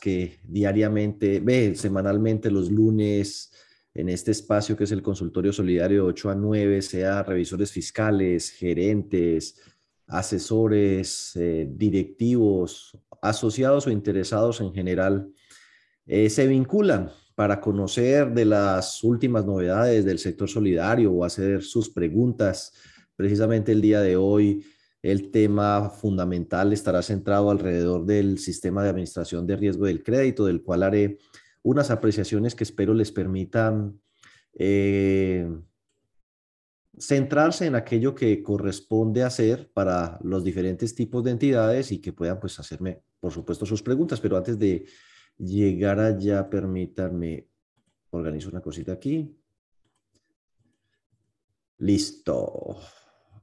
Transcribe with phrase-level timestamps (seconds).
[0.00, 3.52] que diariamente, ve, semanalmente, los lunes,
[3.92, 8.50] en este espacio que es el consultorio solidario de 8 a 9, sea revisores fiscales,
[8.50, 9.60] gerentes,
[10.06, 15.28] asesores, eh, directivos, asociados o interesados en general,
[16.06, 21.90] eh, se vinculan para conocer de las últimas novedades del sector solidario o hacer sus
[21.90, 22.72] preguntas.
[23.14, 24.64] Precisamente el día de hoy
[25.02, 30.62] el tema fundamental estará centrado alrededor del sistema de administración de riesgo del crédito, del
[30.62, 31.18] cual haré
[31.62, 34.00] unas apreciaciones que espero les permitan
[34.54, 35.48] eh,
[36.98, 42.40] centrarse en aquello que corresponde hacer para los diferentes tipos de entidades y que puedan
[42.40, 44.20] pues hacerme, por supuesto, sus preguntas.
[44.20, 44.86] Pero antes de
[45.36, 47.48] llegar allá, permítanme,
[48.10, 49.36] organizo una cosita aquí.
[51.78, 52.76] Listo.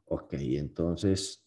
[0.05, 1.42] Ok, entonces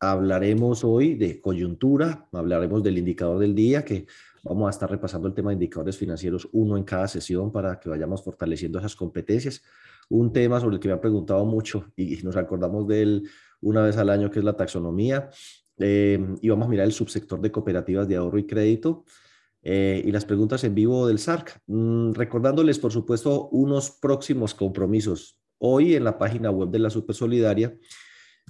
[0.00, 4.06] Hablaremos hoy de coyuntura, hablaremos del indicador del día, que
[4.44, 7.88] vamos a estar repasando el tema de indicadores financieros, uno en cada sesión para que
[7.88, 9.62] vayamos fortaleciendo esas competencias.
[10.08, 13.28] Un tema sobre el que me han preguntado mucho y nos acordamos de él
[13.60, 15.30] una vez al año, que es la taxonomía.
[15.78, 19.04] Eh, y vamos a mirar el subsector de cooperativas de ahorro y crédito.
[19.62, 21.60] Eh, y las preguntas en vivo del SARC.
[21.66, 25.40] Mm, recordándoles, por supuesto, unos próximos compromisos.
[25.58, 27.76] Hoy en la página web de la Super Solidaria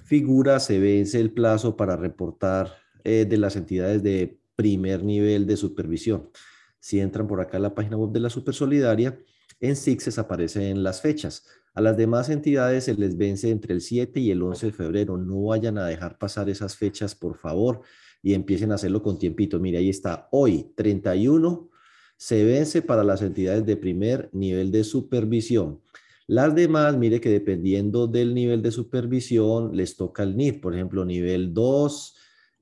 [0.09, 5.55] figura se vence el plazo para reportar eh, de las entidades de primer nivel de
[5.55, 6.31] supervisión.
[6.79, 9.19] Si entran por acá a la página web de la Supersolidaria,
[9.59, 11.45] en SIXES aparecen las fechas.
[11.75, 15.15] A las demás entidades se les vence entre el 7 y el 11 de febrero.
[15.15, 17.81] No vayan a dejar pasar esas fechas, por favor,
[18.23, 19.59] y empiecen a hacerlo con tiempito.
[19.59, 20.27] Mire, ahí está.
[20.31, 21.69] Hoy, 31,
[22.17, 25.81] se vence para las entidades de primer nivel de supervisión.
[26.29, 30.61] Las demás, mire que dependiendo del nivel de supervisión, les toca el NID.
[30.61, 32.15] Por ejemplo, nivel 2,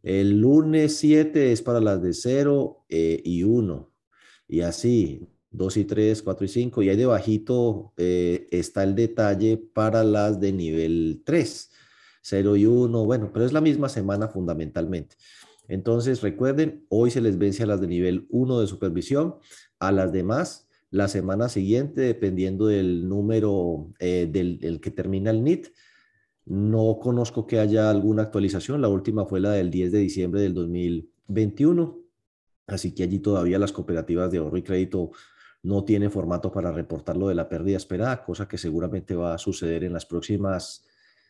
[0.03, 3.91] el lunes 7 es para las de 0 eh, y 1.
[4.47, 6.81] Y así, 2 y 3, 4 y 5.
[6.81, 11.69] Y ahí debajito eh, está el detalle para las de nivel 3,
[12.21, 13.03] 0 y 1.
[13.03, 15.17] Bueno, pero es la misma semana fundamentalmente.
[15.67, 19.35] Entonces, recuerden, hoy se les vence a las de nivel 1 de supervisión,
[19.77, 25.67] a las demás la semana siguiente, dependiendo del número eh, del, que termina el NIT.
[26.45, 28.81] No conozco que haya alguna actualización.
[28.81, 31.99] La última fue la del 10 de diciembre del 2021.
[32.67, 35.11] Así que allí todavía las cooperativas de ahorro y crédito
[35.63, 39.37] no tienen formato para reportar lo de la pérdida esperada, cosa que seguramente va a
[39.37, 40.85] suceder en las próximas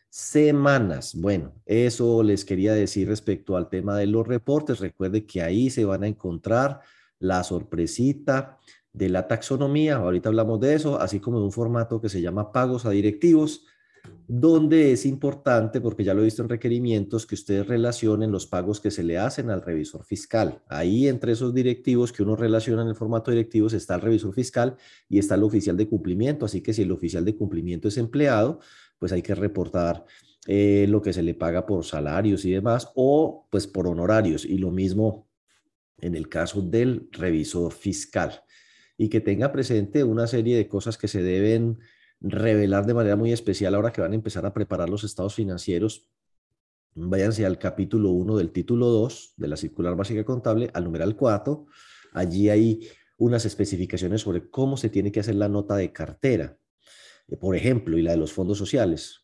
[0.08, 1.14] semanas.
[1.16, 4.78] Bueno, eso les quería decir respecto al tema de los reportes.
[4.78, 6.80] Recuerde que ahí se van a encontrar
[7.18, 8.58] la sorpresita
[8.92, 12.52] de la taxonomía, ahorita hablamos de eso, así como de un formato que se llama
[12.52, 13.64] pagos a directivos,
[14.26, 18.80] donde es importante, porque ya lo he visto en requerimientos, que ustedes relacionen los pagos
[18.80, 20.62] que se le hacen al revisor fiscal.
[20.68, 24.76] Ahí entre esos directivos que uno relaciona en el formato directivos está el revisor fiscal
[25.08, 28.60] y está el oficial de cumplimiento, así que si el oficial de cumplimiento es empleado,
[28.98, 30.04] pues hay que reportar
[30.46, 34.58] eh, lo que se le paga por salarios y demás, o pues por honorarios, y
[34.58, 35.28] lo mismo
[36.00, 38.42] en el caso del revisor fiscal
[38.98, 41.78] y que tenga presente una serie de cosas que se deben
[42.20, 46.10] revelar de manera muy especial ahora que van a empezar a preparar los estados financieros.
[46.94, 51.66] Váyanse al capítulo 1 del título 2 de la circular básica contable, al numeral 4.
[52.12, 56.58] Allí hay unas especificaciones sobre cómo se tiene que hacer la nota de cartera,
[57.28, 59.22] eh, por ejemplo, y la de los fondos sociales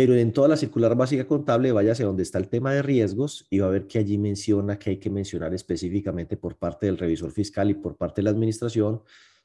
[0.00, 3.46] pero en toda la circular básica contable vaya hacia donde está el tema de riesgos
[3.50, 6.96] y va a ver que allí menciona que hay que mencionar específicamente por parte del
[6.96, 9.02] revisor fiscal y por parte de la administración,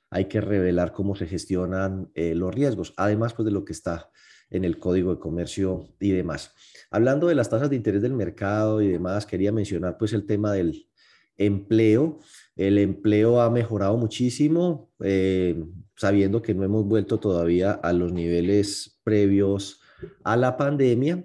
[0.09, 4.09] hay que revelar cómo se gestionan eh, los riesgos, además pues de lo que está
[4.49, 6.53] en el código de comercio y demás.
[6.89, 10.53] Hablando de las tasas de interés del mercado y demás, quería mencionar pues el tema
[10.53, 10.88] del
[11.35, 12.19] empleo.
[12.55, 15.65] El empleo ha mejorado muchísimo, eh,
[15.97, 19.81] sabiendo que no hemos vuelto todavía a los niveles previos
[20.23, 21.23] a la pandemia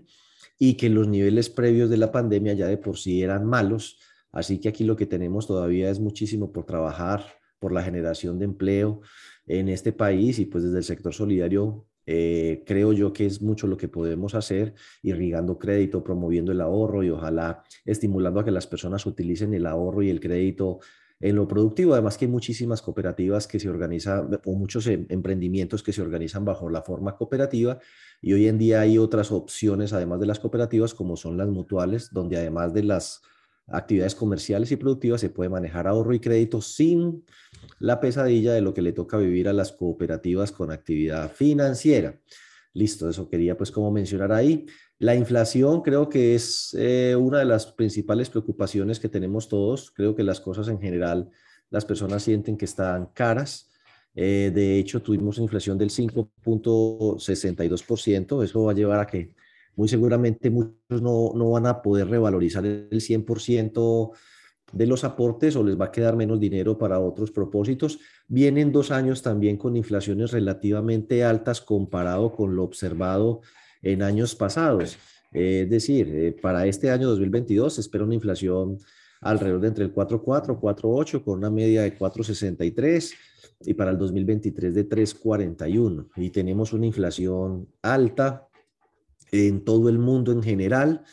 [0.59, 3.99] y que los niveles previos de la pandemia ya de por sí eran malos.
[4.33, 7.25] Así que aquí lo que tenemos todavía es muchísimo por trabajar,
[7.59, 9.01] por la generación de empleo
[9.47, 13.67] en este país y pues desde el sector solidario eh, creo yo que es mucho
[13.67, 18.67] lo que podemos hacer, irrigando crédito, promoviendo el ahorro y ojalá estimulando a que las
[18.67, 20.81] personas utilicen el ahorro y el crédito
[21.21, 21.93] en lo productivo.
[21.93, 26.45] Además que hay muchísimas cooperativas que se organizan o muchos em, emprendimientos que se organizan
[26.45, 27.79] bajo la forma cooperativa
[28.23, 32.13] y hoy en día hay otras opciones además de las cooperativas como son las mutuales,
[32.13, 33.23] donde además de las
[33.67, 37.25] actividades comerciales y productivas se puede manejar ahorro y crédito sin
[37.79, 42.19] la pesadilla de lo que le toca vivir a las cooperativas con actividad financiera.
[42.73, 44.67] Listo, eso quería pues como mencionar ahí.
[44.99, 49.91] La inflación creo que es eh, una de las principales preocupaciones que tenemos todos.
[49.91, 51.31] Creo que las cosas en general,
[51.71, 53.70] las personas sienten que están caras.
[54.15, 58.43] Eh, de hecho, tuvimos inflación del 5.62%.
[58.43, 59.35] Eso va a llevar a que
[59.77, 64.13] muy seguramente muchos no, no van a poder revalorizar el 100%
[64.73, 67.99] de los aportes o les va a quedar menos dinero para otros propósitos.
[68.29, 73.41] Vienen dos años también con inflaciones relativamente altas comparado con lo observado
[73.83, 74.99] en años pasados.
[75.33, 78.79] es decir, eh, para este año 2022 se espera una inflación
[79.21, 83.13] alrededor de entre el 4.4, 4.8 con una media de 4.63
[83.63, 86.09] y para el 2023 de 3.41.
[86.17, 88.49] Y tenemos una inflación alta
[89.31, 91.05] en todo el mundo en general.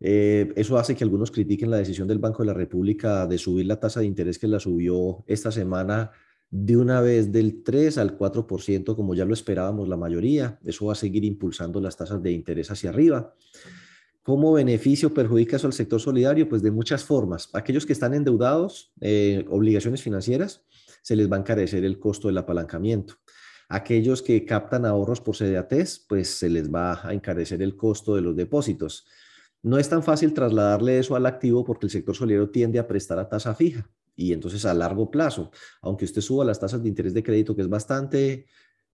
[0.00, 3.66] Eh, eso hace que algunos critiquen la decisión del Banco de la República de subir
[3.66, 6.12] la tasa de interés que la subió esta semana
[6.50, 10.58] de una vez del 3 al 4%, como ya lo esperábamos la mayoría.
[10.64, 13.34] Eso va a seguir impulsando las tasas de interés hacia arriba.
[14.28, 16.50] ¿Cómo beneficio perjudica eso al sector solidario?
[16.50, 17.48] Pues de muchas formas.
[17.54, 20.66] Aquellos que están endeudados, eh, obligaciones financieras,
[21.00, 23.14] se les va a encarecer el costo del apalancamiento.
[23.70, 28.20] Aquellos que captan ahorros por CDATs, pues se les va a encarecer el costo de
[28.20, 29.06] los depósitos.
[29.62, 33.18] No es tan fácil trasladarle eso al activo porque el sector solidario tiende a prestar
[33.18, 37.14] a tasa fija y entonces a largo plazo, aunque usted suba las tasas de interés
[37.14, 38.44] de crédito, que es bastante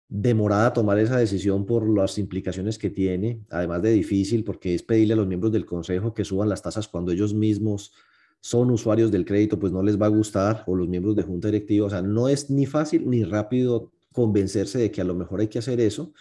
[0.09, 5.15] demorada tomar esa decisión por las implicaciones que tiene, además de difícil porque es pedirle
[5.15, 7.93] a los miembros del consejo que suban las tasas cuando ellos mismos
[8.41, 11.49] son usuarios del crédito, pues no les va a gustar, o los miembros de junta
[11.49, 15.41] directiva, o sea, no es ni fácil ni rápido convencerse de que a lo mejor
[15.41, 16.13] hay que hacer eso.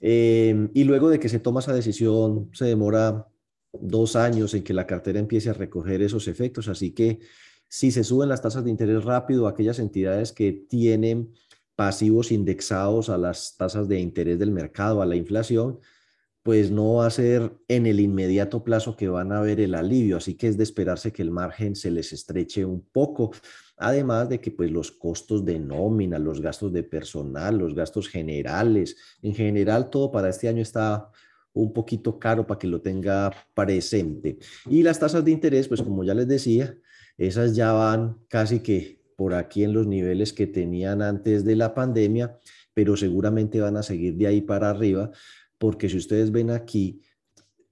[0.00, 3.28] Eh, y luego de que se toma esa decisión, se demora
[3.72, 6.68] dos años en que la cartera empiece a recoger esos efectos.
[6.68, 7.20] Así que
[7.68, 11.32] si se suben las tasas de interés rápido, aquellas entidades que tienen
[11.76, 15.80] pasivos indexados a las tasas de interés del mercado, a la inflación,
[16.44, 20.18] pues no va a ser en el inmediato plazo que van a ver el alivio.
[20.18, 23.32] Así que es de esperarse que el margen se les estreche un poco.
[23.78, 28.96] Además de que pues los costos de nómina, los gastos de personal, los gastos generales,
[29.22, 31.10] en general todo para este año está
[31.54, 34.38] un poquito caro para que lo tenga presente.
[34.68, 36.76] Y las tasas de interés, pues como ya les decía,
[37.16, 41.74] esas ya van casi que por aquí en los niveles que tenían antes de la
[41.74, 42.38] pandemia,
[42.72, 45.10] pero seguramente van a seguir de ahí para arriba,
[45.58, 47.00] porque si ustedes ven aquí,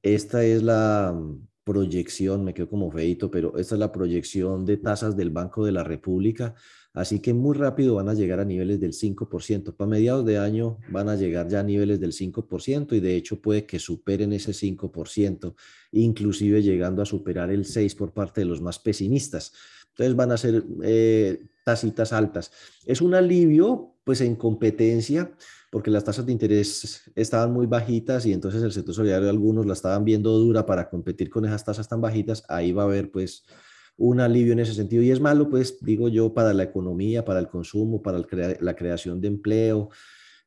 [0.03, 1.17] esta es la
[1.65, 5.73] proyección, me quedo como feito, pero esta es la proyección de tasas del Banco de
[5.73, 6.55] la República
[6.95, 9.75] Así que muy rápido van a llegar a niveles del 5%.
[9.75, 13.41] Para mediados de año van a llegar ya a niveles del 5% y de hecho
[13.41, 15.55] puede que superen ese 5%,
[15.93, 19.55] inclusive llegando a superar el 6% por parte de los más pesimistas.
[19.93, 22.51] Entonces van a ser eh, tasitas altas.
[22.85, 25.33] Es un alivio pues en competencia
[25.71, 29.73] porque las tasas de interés estaban muy bajitas y entonces el sector solidario algunos la
[29.73, 32.45] estaban viendo dura para competir con esas tasas tan bajitas.
[32.49, 33.45] Ahí va a haber pues
[33.97, 35.03] un alivio en ese sentido.
[35.03, 38.19] Y es malo, pues, digo yo, para la economía, para el consumo, para
[38.61, 39.91] la creación de empleo,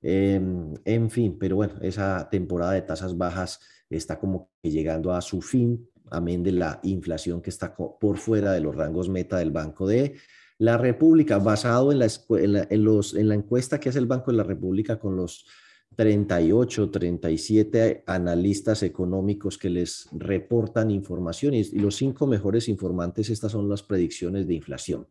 [0.01, 3.59] em, en fin, pero bueno, esa temporada de tasas bajas
[3.89, 8.51] está como que llegando a su fin, amén de la inflación que está por fuera
[8.51, 10.15] de los rangos meta del Banco de
[10.57, 14.37] la República, basado en la, en los, en la encuesta que hace el Banco de
[14.37, 15.45] la República con los
[15.95, 23.69] 38, 37 analistas económicos que les reportan información y, los cinco mejores informantes, estas son
[23.69, 25.07] las predicciones de inflación.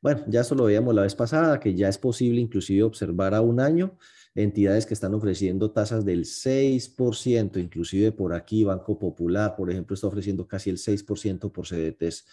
[0.00, 3.42] Bueno, ya eso lo veíamos la vez pasada, que ya es posible inclusive observar a
[3.42, 3.98] un año
[4.42, 10.06] entidades que están ofreciendo tasas del 6%, inclusive por aquí Banco Popular, por ejemplo, está
[10.06, 12.26] ofreciendo casi el 6% por CDTs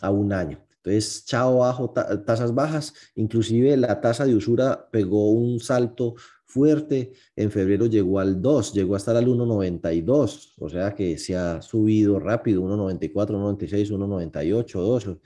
[0.00, 0.64] a un año.
[0.76, 6.14] Entonces, chao bajo, tasas bajas, inclusive la tasa de usura pegó un salto
[6.46, 7.12] fuerte.
[7.36, 11.60] En febrero llegó al 2, llegó a estar al 1.92, o sea que se ha
[11.62, 15.16] subido rápido, 1.94, 1.96, 1.98, 2.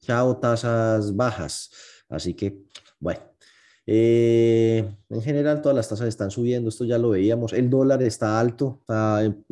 [0.00, 1.70] Chao, tasas bajas.
[2.08, 2.64] Así que,
[2.98, 3.31] bueno,
[3.84, 7.52] eh, en general todas las tasas están subiendo, esto ya lo veíamos.
[7.52, 9.44] El dólar está alto, al,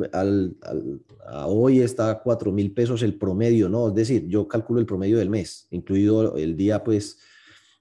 [1.46, 3.88] hoy está a 4 mil pesos el promedio, ¿no?
[3.88, 7.18] Es decir, yo calculo el promedio del mes, incluido el día, pues,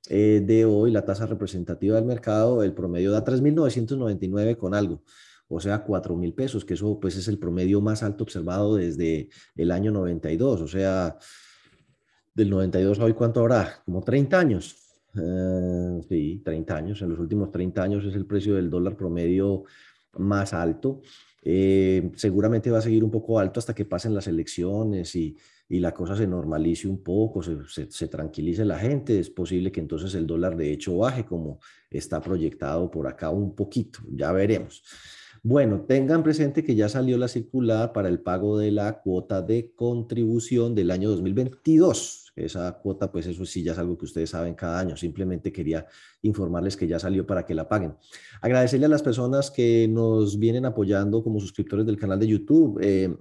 [0.09, 5.03] eh, de hoy, la tasa representativa del mercado, el promedio da 3.999 con algo,
[5.47, 9.71] o sea, 4.000 pesos, que eso pues es el promedio más alto observado desde el
[9.71, 11.17] año 92, o sea,
[12.33, 13.83] del 92 a hoy, ¿cuánto habrá?
[13.85, 14.88] Como 30 años.
[15.15, 17.01] Eh, sí, 30 años.
[17.01, 19.63] En los últimos 30 años es el precio del dólar promedio
[20.17, 21.01] más alto.
[21.41, 25.37] Eh, seguramente va a seguir un poco alto hasta que pasen las elecciones y,
[25.69, 27.57] y la cosa se normalice un poco, se,
[27.89, 29.19] se, tranquilice la gente.
[29.19, 33.55] Es posible que entonces el dólar de hecho baje como está proyectado por acá un
[33.55, 33.99] poquito.
[34.11, 34.83] Ya veremos.
[35.41, 39.71] Bueno, tengan presente que ya salió la circular para el pago de la cuota de
[39.73, 42.33] contribución del año 2022.
[42.35, 44.97] Esa cuota, pues eso sí ya es algo que ustedes saben cada año.
[44.97, 45.85] Simplemente quería
[46.21, 47.95] informarles que ya salió para que la paguen.
[48.41, 52.79] Agradecerle a las personas que nos vienen apoyando como suscriptores del canal de YouTube.
[52.81, 53.15] Eh,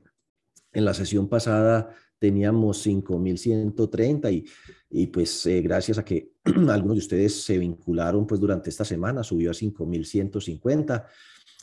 [0.72, 4.44] en la sesión pasada teníamos 5.130 y,
[4.90, 6.32] y pues eh, gracias a que
[6.68, 11.04] algunos de ustedes se vincularon pues durante esta semana, subió a 5.150.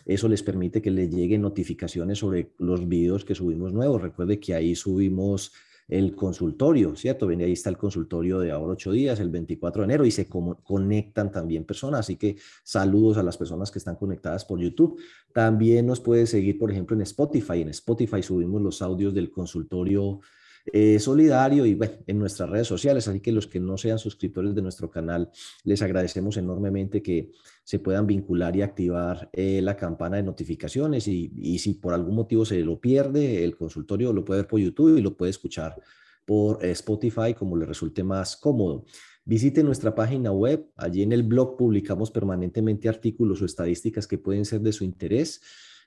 [0.05, 4.01] Eso les permite que les lleguen notificaciones sobre los videos que subimos nuevos.
[4.01, 5.51] Recuerde que ahí subimos
[5.88, 7.27] el consultorio, ¿cierto?
[7.27, 10.27] Ven, ahí está el consultorio de ahora ocho días, el 24 de enero, y se
[10.27, 12.01] conectan también personas.
[12.01, 15.00] Así que saludos a las personas que están conectadas por YouTube.
[15.33, 17.62] También nos puede seguir, por ejemplo, en Spotify.
[17.62, 20.21] En Spotify subimos los audios del consultorio
[20.74, 23.07] eh, solidario y bueno, en nuestras redes sociales.
[23.07, 25.29] Así que los que no sean suscriptores de nuestro canal,
[25.63, 27.31] les agradecemos enormemente que
[27.63, 32.15] se puedan vincular y activar eh, la campana de notificaciones y, y, si por algún
[32.15, 35.75] motivo se lo pierde, el consultorio lo puede ver por YouTube y lo puede escuchar
[36.25, 38.86] por Spotify como le resulte más cómodo.
[39.27, 44.45] Visite nuestra página web, allí en el blog publicamos permanentemente artículos o estadísticas que pueden
[44.45, 45.41] ser de su interés.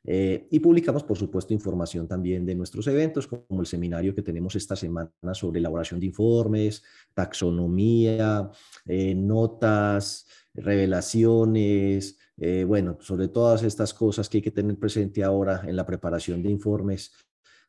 [0.04, 4.54] Eh, y publicamos, por supuesto, información también de nuestros eventos, como el seminario que tenemos
[4.56, 6.82] esta semana sobre elaboración de informes,
[7.14, 8.50] taxonomía,
[8.86, 15.62] eh, notas, revelaciones, eh, bueno, sobre todas estas cosas que hay que tener presente ahora
[15.66, 17.12] en la preparación de informes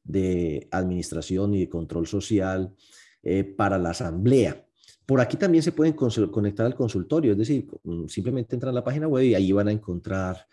[0.03, 2.73] de administración y de control social
[3.57, 4.65] para la asamblea.
[5.05, 8.83] Por aquí también se pueden conectar al consultorio, es decir, mm, simplemente entran a la
[8.83, 10.47] página web y ahí van a encontrar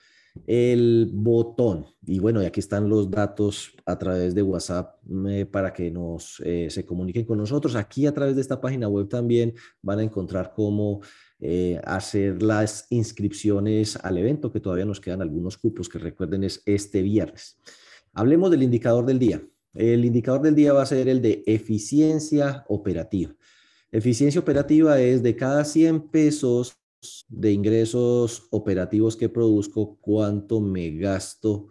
[0.47, 1.87] el botón.
[2.05, 4.97] Y bueno, y aquí están los datos a través de WhatsApp
[5.51, 7.75] para que nos eh, se comuniquen con nosotros.
[7.77, 11.01] Aquí a través de esta página web también van a encontrar cómo
[11.39, 16.63] eh, hacer las inscripciones al evento, que todavía nos quedan algunos cupos que recuerden es
[16.65, 17.59] este viernes.
[18.13, 19.43] Hablemos del indicador del día.
[19.75, 23.35] El indicador del día va a ser el de eficiencia operativa.
[23.93, 26.77] Eficiencia operativa es de cada 100 pesos
[27.29, 31.69] de ingresos operativos que produzco, cuánto me gasto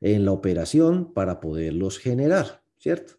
[0.00, 3.14] en la operación para poderlos generar, ¿cierto?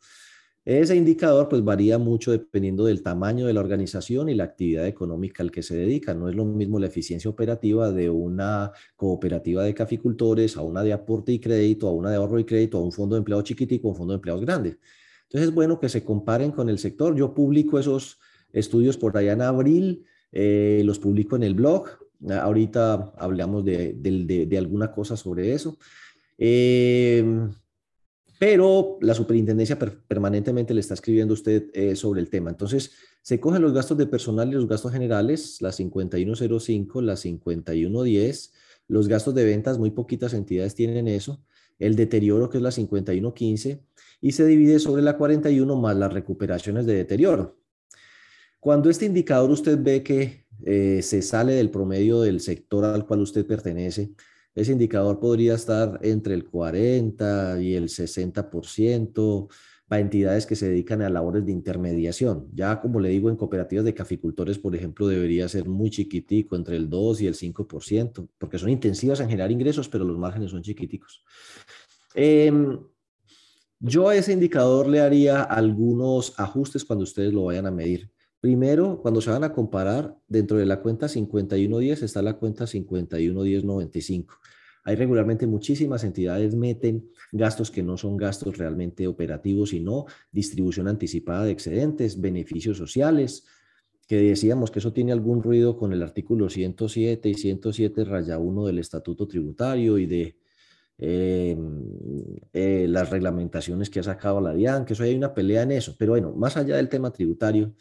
[0.66, 5.44] Ese indicador pues varía mucho dependiendo del tamaño de la organización y la actividad económica
[5.44, 6.14] al que se dedica.
[6.14, 10.94] No es lo mismo la eficiencia operativa de una cooperativa de caficultores a una de
[10.94, 13.90] aporte y crédito, a una de ahorro y crédito, a un fondo de empleado chiquitico,
[13.90, 14.78] a un fondo de empleados grande.
[15.24, 17.14] Entonces es bueno que se comparen con el sector.
[17.14, 18.20] Yo publico esos
[18.54, 21.86] estudios por allá en abril eh, los publico en el blog.
[22.30, 25.78] Ahorita hablamos de, alguna cosa sobre eso.
[26.38, 27.52] Em,
[28.40, 32.50] pero la superintendencia permanentemente le está escribiendo a usted eh, sobre el tema.
[32.50, 38.54] Entonces, se cogen los gastos de personal y los gastos generales, la 5105, la 5110,
[38.90, 41.42] los gastos de ventas, muy poquitas entidades tienen eso,
[41.80, 43.82] el deterioro que es la 5115,
[44.20, 47.63] y se divide sobre la 41 más las recuperaciones de deterioro.
[48.64, 53.20] Cuando este indicador usted ve que eh, se sale del promedio del sector al cual
[53.20, 54.14] usted pertenece,
[54.56, 59.50] ese indicador podría estar entre el 40 y el 60%
[59.86, 62.48] para entidades que se dedican a labores de intermediación.
[62.54, 66.78] Ya como le digo, en cooperativas de caficultores, por ejemplo, debería ser muy chiquitico, entre
[66.78, 70.62] el 2 y el 5%, porque son intensivas en generar ingresos, pero los márgenes son
[70.62, 71.22] chiquiticos.
[72.16, 72.80] Em,
[73.82, 78.13] yo a ese indicador le haría algunos ajustes cuando ustedes lo vayan a medir.
[78.44, 84.36] Primero, cuando se van a comparar, dentro de la cuenta 5110 está la cuenta 511095.
[84.84, 91.46] Hay regularmente muchísimas entidades meten gastos que no son gastos realmente operativos, sino distribución anticipada
[91.46, 93.46] de excedentes, beneficios sociales,
[94.10, 98.66] que decíamos que eso tiene algún ruido con el artículo 107 y 107 raya 1
[98.66, 100.38] del Estatuto Tributario y de
[100.98, 101.58] eh,
[102.52, 105.96] eh, las reglamentaciones que ha sacado la DIAN, que eso hay una pelea en eso.
[105.98, 107.74] Pero bueno, más allá del tema tributario,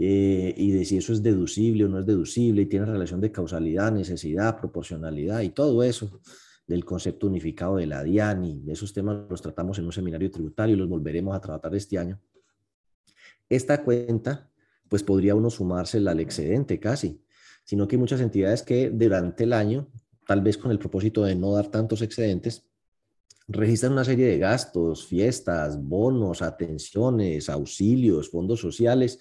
[0.00, 3.32] eh, y de si eso es deducible o no es deducible y tiene relación de
[3.32, 6.20] causalidad, necesidad, proporcionalidad y todo eso
[6.68, 10.76] del concepto unificado de la DIAN y esos temas los tratamos en un seminario tributario
[10.76, 12.20] y los volveremos a tratar este año.
[13.48, 14.50] Esta cuenta,
[14.88, 17.20] pues podría uno sumársela al excedente casi,
[17.64, 19.88] sino que hay muchas entidades que durante el año,
[20.26, 22.68] tal vez con el propósito de no dar tantos excedentes,
[23.48, 29.18] registran una serie de gastos, fiestas, bonos, atenciones, auxilios, fondos sociales,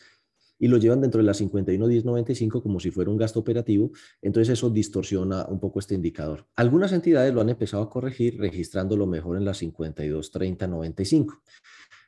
[0.59, 4.69] y lo llevan dentro de la 51.1095 como si fuera un gasto operativo, entonces eso
[4.69, 6.45] distorsiona un poco este indicador.
[6.55, 11.39] Algunas entidades lo han empezado a corregir registrándolo mejor en la 52.3095.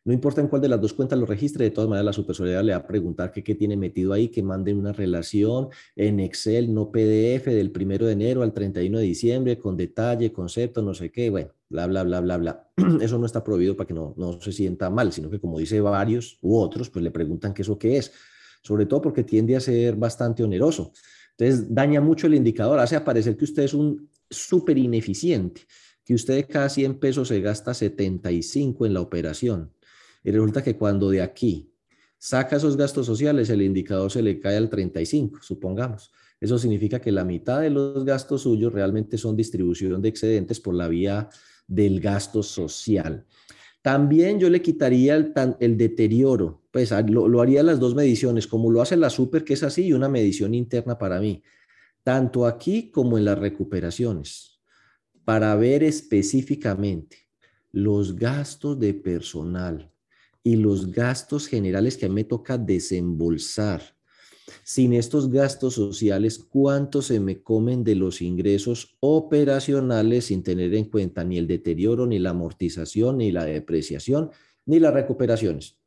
[0.05, 2.63] No importa en cuál de las dos cuentas lo registre, de todas maneras la supersolidaria
[2.63, 6.89] le va a preguntar qué tiene metido ahí, que manden una relación en Excel, no
[6.89, 11.29] PDF, del primero de enero al 31 de diciembre, con detalle, concepto, no sé qué,
[11.29, 12.67] bueno, bla, bla, bla, bla, bla.
[13.01, 15.81] Eso no está prohibido para que no, no se sienta mal, sino que como dice
[15.81, 18.11] varios u otros, pues le preguntan qué eso qué es,
[18.61, 20.91] sobre todo porque tiende a ser bastante oneroso.
[21.37, 25.61] Entonces daña mucho el indicador, hace aparecer que usted es un súper ineficiente,
[26.03, 29.71] que usted cada 100 pesos se gasta 75 en la operación
[30.23, 31.73] y resulta que cuando de aquí
[32.17, 36.11] saca esos gastos sociales, el indicador se le cae al 35, supongamos.
[36.39, 40.73] Eso significa que la mitad de los gastos suyos realmente son distribución de excedentes por
[40.73, 41.29] la vía
[41.67, 43.25] del gasto social.
[43.81, 48.81] También yo le quitaría el, deterioro, pues lo, lo, haría las dos mediciones, como lo
[48.81, 51.41] hace la super, que es así, y una medición interna para mí,
[52.03, 54.59] tanto aquí como en las recuperaciones,
[55.23, 57.29] para ver específicamente
[57.71, 59.89] los gastos de personal,
[60.43, 63.98] y los gastos generales que me toca desembolsar.
[64.63, 70.85] Sin estos gastos sociales, ¿cuánto se me comen de los ingresos operacionales sin tener en
[70.85, 74.31] cuenta ni el deterioro, ni la amortización, ni la depreciación,
[74.65, 75.77] ni las recuperaciones?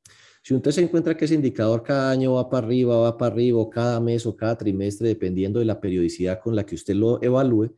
[0.45, 3.69] Si usted se encuentra que ese indicador cada año va para arriba, va para arriba,
[3.71, 7.73] cada mes o cada trimestre, dependiendo de la periodicidad con la que usted lo evalúe,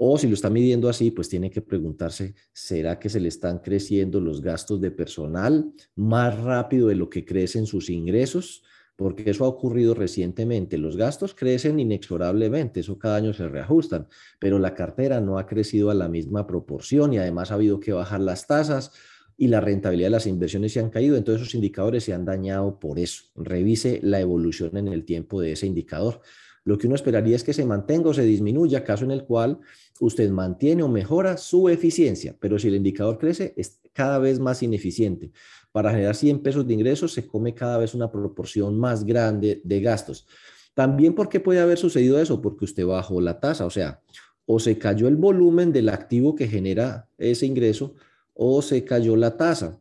[0.00, 3.58] o si lo está midiendo así, pues tiene que preguntarse, ¿será que se le están
[3.58, 8.62] creciendo los gastos de personal más rápido de lo que crecen sus ingresos?
[8.98, 10.76] Porque eso ha ocurrido recientemente.
[10.76, 14.08] Los gastos crecen inexorablemente, eso cada año se reajustan,
[14.40, 17.92] pero la cartera no ha crecido a la misma proporción y además ha habido que
[17.92, 18.90] bajar las tasas
[19.36, 22.80] y la rentabilidad de las inversiones se han caído, entonces esos indicadores se han dañado
[22.80, 23.22] por eso.
[23.36, 26.20] Revise la evolución en el tiempo de ese indicador.
[26.68, 29.58] Lo que uno esperaría es que se mantenga o se disminuya, caso en el cual
[30.00, 34.62] usted mantiene o mejora su eficiencia, pero si el indicador crece, es cada vez más
[34.62, 35.30] ineficiente.
[35.72, 39.80] Para generar 100 pesos de ingresos se come cada vez una proporción más grande de
[39.80, 40.26] gastos.
[40.74, 42.42] También, ¿por qué puede haber sucedido eso?
[42.42, 44.02] Porque usted bajó la tasa, o sea,
[44.44, 47.94] o se cayó el volumen del activo que genera ese ingreso
[48.34, 49.80] o se cayó la tasa.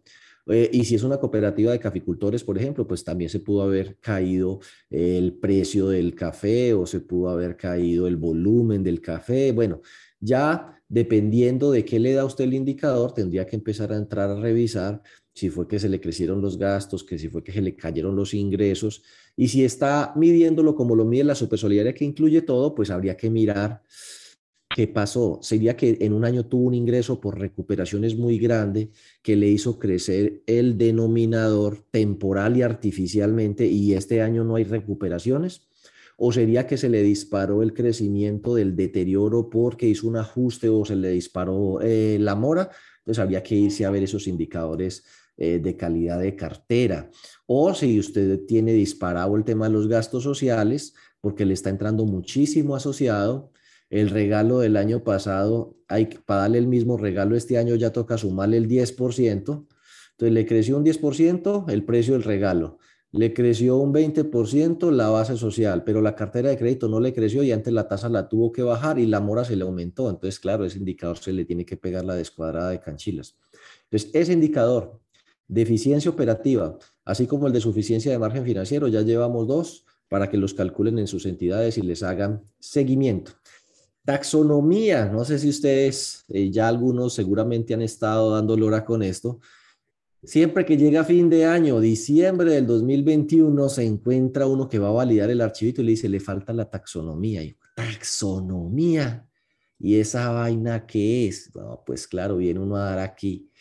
[0.49, 3.97] Eh, y si es una cooperativa de caficultores, por ejemplo, pues también se pudo haber
[3.99, 9.51] caído el precio del café o se pudo haber caído el volumen del café.
[9.51, 9.81] Bueno,
[10.19, 14.39] ya dependiendo de qué le da usted el indicador, tendría que empezar a entrar a
[14.39, 15.01] revisar
[15.33, 18.15] si fue que se le crecieron los gastos, que si fue que se le cayeron
[18.15, 19.03] los ingresos.
[19.35, 23.29] Y si está midiéndolo como lo mide la supersolidaria que incluye todo, pues habría que
[23.29, 23.83] mirar
[24.77, 25.39] ¿Qué pasó?
[25.41, 28.91] Sería que en un año tuvo un ingreso por recuperaciones muy grande
[29.23, 35.63] que le hizo crecer el denominador temporal y artificialmente y este año no hay recuperaciones.
[36.15, 40.85] ¿O sería que se le disparó el crecimiento del deterioro porque hizo un ajuste o
[40.85, 42.69] se le disparó eh, la mora?
[42.99, 45.03] Entonces habría que irse a ver esos indicadores
[45.37, 47.09] eh, de calidad de cartera.
[47.47, 52.05] O si usted tiene disparado el tema de los gastos sociales porque le está entrando
[52.05, 53.49] muchísimo asociado,
[53.89, 58.17] el regalo del año pasado, hay, para darle el mismo regalo este año ya toca
[58.17, 59.37] sumarle el 10%.
[59.37, 62.79] Entonces le creció un 10% el precio del regalo,
[63.11, 67.43] le creció un 20% la base social, pero la cartera de crédito no le creció
[67.43, 70.09] y antes la tasa la tuvo que bajar y la mora se le aumentó.
[70.09, 73.37] Entonces, claro, ese indicador se le tiene que pegar la descuadrada de canchilas.
[73.83, 74.99] Entonces, ese indicador
[75.47, 80.29] de eficiencia operativa, así como el de suficiencia de margen financiero, ya llevamos dos para
[80.29, 83.31] que los calculen en sus entidades y les hagan seguimiento.
[84.07, 89.41] Taxonomía, no sé si ustedes, eh, ya algunos seguramente han estado dando lora con esto.
[90.23, 94.91] Siempre que llega fin de año, diciembre del 2021, se encuentra uno que va a
[94.91, 97.43] validar el archivito y le dice, le falta la taxonomía.
[97.43, 99.27] Y, taxonomía.
[99.77, 101.51] ¿Y esa vaina qué es?
[101.85, 103.51] pues claro, viene uno a dar aquí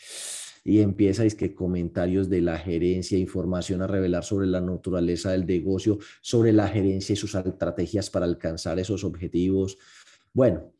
[0.66, 5.46] y empieza es que comentarios de la gerencia, información a revelar sobre la naturaleza del
[5.46, 9.78] negocio, sobre la gerencia y sus estrategias para alcanzar esos objetivos,
[10.36, 10.70] bueno,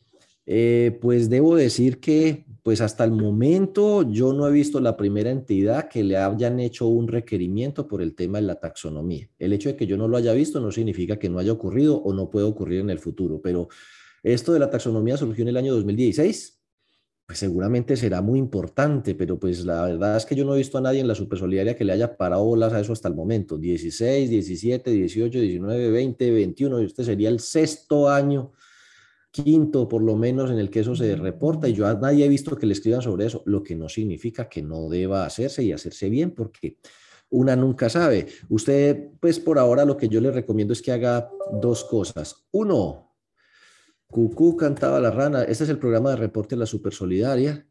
[0.45, 5.31] eh, pues debo decir que pues hasta el momento yo no he visto la primera
[5.31, 9.31] entidad que le hayan hecho un requerimiento por el tema de la taxonomía.
[9.39, 11.97] El hecho de que yo no lo haya visto no significa que no haya ocurrido
[11.97, 13.69] o no puede ocurrir en el futuro, pero
[14.23, 16.61] esto de la taxonomía surgió en el año 2016.
[17.25, 20.77] Pues seguramente será muy importante, pero pues la verdad es que yo no he visto
[20.77, 23.57] a nadie en la supersolidaria que le haya parado bolas a eso hasta el momento.
[23.57, 28.53] 16, 17, 18, 19, 20, 21, y este sería el sexto año
[29.43, 32.29] quinto por lo menos en el que eso se reporta y yo a nadie he
[32.29, 35.73] visto que le escriban sobre eso, lo que no significa que no deba hacerse y
[35.73, 36.79] hacerse bien, porque
[37.31, 38.27] una nunca sabe.
[38.49, 42.47] Usted, pues por ahora lo que yo le recomiendo es que haga dos cosas.
[42.53, 43.07] Uno,
[44.07, 45.43] Cucú cantaba la rana.
[45.43, 47.67] Este es el programa de reporte de la Super Solidaria.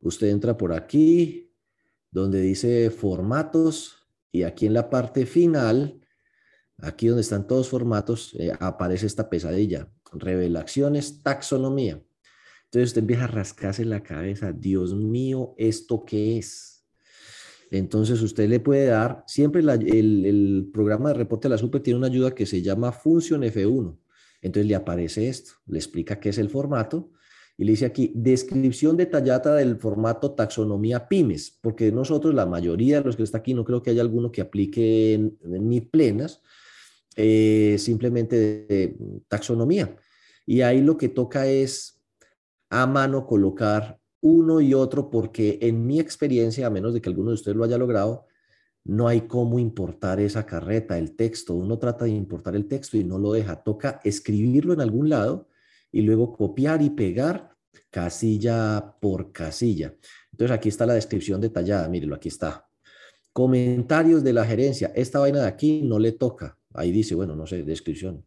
[0.00, 1.52] Usted entra por aquí,
[2.10, 6.00] donde dice formatos, y aquí en la parte final,
[6.78, 9.88] aquí donde están todos formatos, eh, aparece esta pesadilla.
[10.12, 12.02] Revelaciones, taxonomía.
[12.64, 14.52] Entonces usted empieza a rascarse la cabeza.
[14.52, 16.84] Dios mío, ¿esto qué es?
[17.70, 22.08] Entonces usted le puede dar, siempre el, programa de reporte de la Super tiene una
[22.08, 23.98] ayuda que se llama Función F1.
[24.42, 27.12] Entonces le aparece esto, le explica qué es el formato
[27.56, 33.04] y le dice aquí, descripción detallada del formato taxonomía pymes, porque nosotros, la mayoría de
[33.04, 36.42] los que está aquí, no creo que haya alguno que aplique ni plenas,
[37.16, 38.96] eh, simplemente de
[39.28, 39.96] taxonomía.
[40.46, 42.02] Y ahí lo que toca es
[42.70, 47.30] a mano colocar uno y otro, porque en mi experiencia, a menos de que alguno
[47.30, 48.26] de ustedes lo haya logrado,
[48.84, 51.54] no hay cómo importar esa carreta, el texto.
[51.54, 53.62] Uno trata de importar el texto y no lo deja.
[53.62, 55.48] Toca escribirlo en algún lado
[55.90, 57.56] y luego copiar y pegar
[57.90, 59.94] casilla por casilla.
[60.32, 61.88] Entonces aquí está la descripción detallada.
[61.88, 62.66] Mírelo, aquí está.
[63.32, 64.92] Comentarios de la gerencia.
[64.94, 66.58] Esta vaina de aquí no le toca.
[66.74, 68.24] Ahí dice, bueno, no sé, descripción.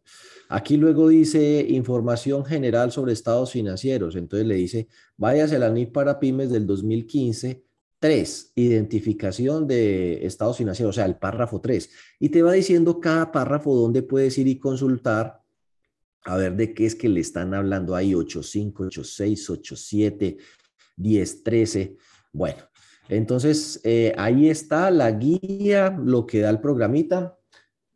[0.49, 4.15] Aquí luego dice información general sobre estados financieros.
[4.15, 7.65] Entonces le dice, váyase a la NIP para pymes del 2015
[7.99, 11.89] 3, identificación de estados financieros, o sea, el párrafo 3.
[12.19, 15.41] Y te va diciendo cada párrafo dónde puedes ir y consultar
[16.23, 20.37] a ver de qué es que le están hablando ahí, 85, 86, 87,
[20.97, 21.97] 10, 13.
[22.33, 22.63] Bueno,
[23.09, 27.34] entonces eh, ahí está la guía, lo que da el programita.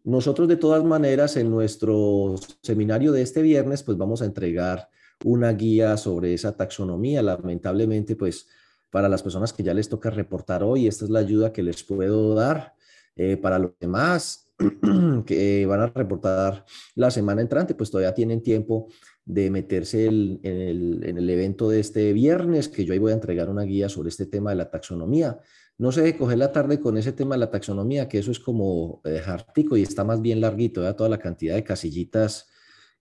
[0.03, 4.89] Nosotros de todas maneras en nuestro seminario de este viernes pues vamos a entregar
[5.23, 7.21] una guía sobre esa taxonomía.
[7.21, 8.47] Lamentablemente pues
[8.89, 11.83] para las personas que ya les toca reportar hoy, esta es la ayuda que les
[11.83, 12.73] puedo dar.
[13.15, 14.49] Eh, para los demás
[15.25, 18.87] que van a reportar la semana entrante, pues todavía tienen tiempo
[19.25, 23.63] de meterse en, el, evento de este viernes, que yo ahí voy a entregar una
[23.63, 25.39] guía sobre este tema de la taxonomía.
[25.79, 29.01] No se coger la tarde con ese tema de la taxonomía, que eso es como
[29.05, 30.97] eh, hartico y está más bien larguito, ¿verdad?
[30.97, 32.49] toda la cantidad de casillitas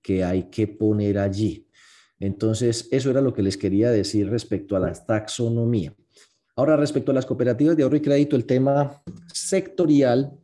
[0.01, 1.69] que hay que poner allí.
[2.21, 5.93] Entonces, eso era lo que les quería decir respecto a la taxonomía.
[6.55, 10.39] Ahora, respecto a las cooperativas de ahorro y crédito, el tema sectorial,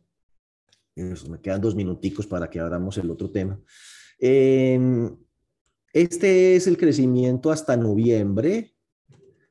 [0.95, 3.57] me quedan dos minuticos para que abramos el otro tema.
[4.19, 5.15] Em,
[5.93, 8.74] este es el crecimiento hasta noviembre,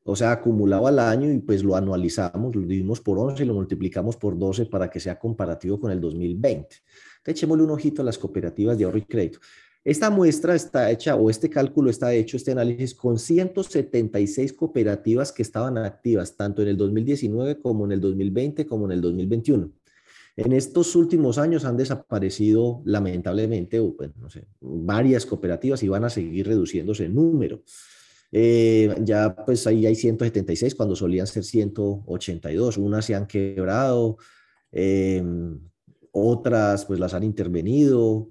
[0.05, 3.55] o sea, acumulado al año y pues lo anualizamos, lo dividimos por 11 y lo
[3.55, 6.77] multiplicamos por 12 para que sea comparativo con el 2020.
[6.77, 6.83] Entonces,
[7.27, 9.39] echémosle un ojito a las cooperativas de ahorro y crédito.
[9.83, 15.43] Esta muestra está hecha, o este cálculo está hecho, este análisis, con 176 cooperativas que
[15.43, 19.71] estaban activas tanto en el 2019 como en el 2020 como en el 2021.
[20.37, 26.47] En estos últimos años han desaparecido, lamentablemente, no sé, varias cooperativas y van a seguir
[26.47, 27.63] reduciéndose en número.
[28.37, 32.79] Eh, ya pues ahí hay 176 cuando solían ser 182.
[32.79, 34.17] Unas se han quebrado,
[34.73, 35.61] em,
[36.11, 38.31] otras pues las han intervenido.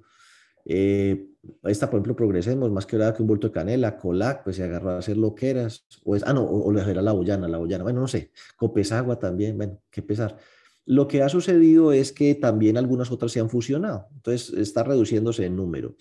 [0.65, 1.29] Eh,
[1.63, 4.91] esta, por ejemplo, progresemos, más que que un bulto de canela, Colac, pues se agarró
[4.91, 8.01] a hacer loqueras, o es, ah, no, o, le era la boyana, la boyana, bueno,
[8.01, 10.37] no sé, Copesagua también, bueno, qué pesar.
[10.85, 15.45] Lo que ha sucedido es que también algunas otras se han fusionado, entonces está reduciéndose
[15.45, 15.95] el número.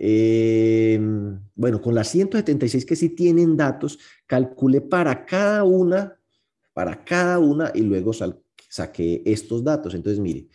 [0.00, 6.16] Em, bueno, con las 176 que sí tienen datos, calculé para cada una,
[6.72, 8.12] para cada una y luego
[8.68, 9.94] saqué estos datos.
[9.94, 10.46] Entonces, mire,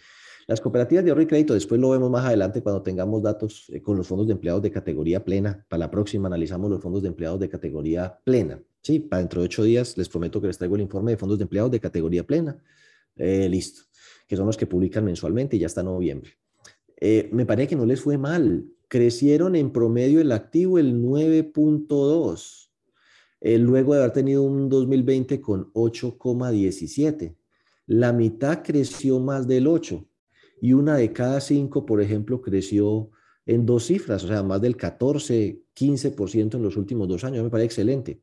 [0.47, 3.81] las cooperativas de ahorro y crédito, después lo vemos más adelante cuando tengamos datos eh,
[3.81, 5.65] con los fondos de empleados de categoría plena.
[5.69, 8.61] Para la próxima analizamos los fondos de empleados de categoría plena.
[8.81, 11.37] Sí, para dentro de ocho días les prometo que les traigo el informe de fondos
[11.37, 12.57] de empleados de categoría plena.
[13.15, 13.83] Eh, listo,
[14.27, 16.31] que son los que publican mensualmente y ya está noviembre.
[16.97, 18.65] Eh, me parece que no les fue mal.
[18.93, 22.69] Crecieron en promedio el activo el 9.2,
[23.41, 27.35] luego de haber tenido un 2020 con 8,17.
[27.87, 30.07] La mitad creció más del 8
[30.61, 33.09] y una de cada cinco, por ejemplo, creció
[33.47, 37.43] en dos cifras, o sea, más del 14, 15% en los últimos dos años.
[37.43, 38.21] Me parece excelente.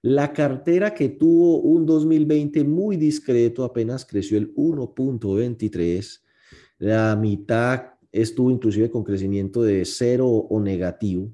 [0.00, 6.22] La cartera que tuvo un 2020 muy discreto apenas creció el 1.23.
[6.78, 11.32] La mitad estuvo inclusive con crecimiento de cero o negativo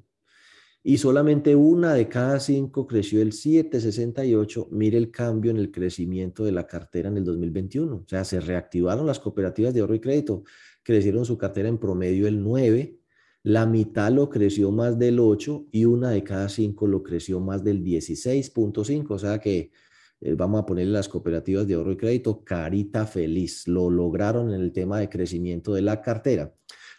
[0.82, 4.68] y solamente una de cada cinco creció el 7,68.
[4.70, 7.94] Mire el cambio en el crecimiento de la cartera en el 2021.
[7.94, 10.44] O sea, se reactivaron las cooperativas de ahorro y crédito,
[10.82, 12.98] crecieron su cartera en promedio el 9,
[13.42, 17.62] la mitad lo creció más del 8 y una de cada cinco lo creció más
[17.62, 19.06] del 16.5.
[19.10, 19.70] O sea que
[20.20, 23.68] eh, vamos a ponerle las cooperativas de ahorro y crédito, carita feliz.
[23.68, 26.52] Lo lograron en el tema de crecimiento de la cartera.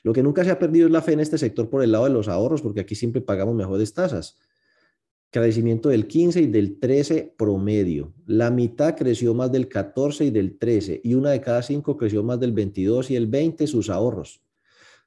[0.03, 2.05] Lo que nunca se ha perdido es la fe en este sector por el lado
[2.05, 4.37] de los ahorros, porque aquí siempre pagamos mejores tasas.
[5.31, 8.13] Crecimiento del 15 y del 13 promedio.
[8.25, 12.23] La mitad creció más del 14 y del 13, y una de cada cinco creció
[12.23, 14.41] más del 22 y el 20 sus ahorros.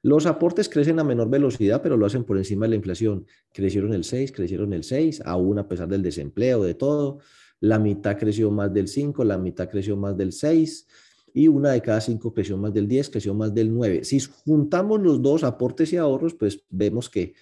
[0.01, 3.25] Los aportes crecen a menor velocidad, pero lo hacen por encima de la inflación.
[3.53, 7.19] Crecieron el 6, crecieron el 6, aún a pesar del desempleo, de todo.
[7.63, 10.85] La mitad creció más del 5, la mitad creció más del 6
[11.33, 14.03] y una de cada cinco creció más del 10, creció más del 9.
[14.03, 17.35] Si juntamos los dos aportes y ahorros, pues vemos que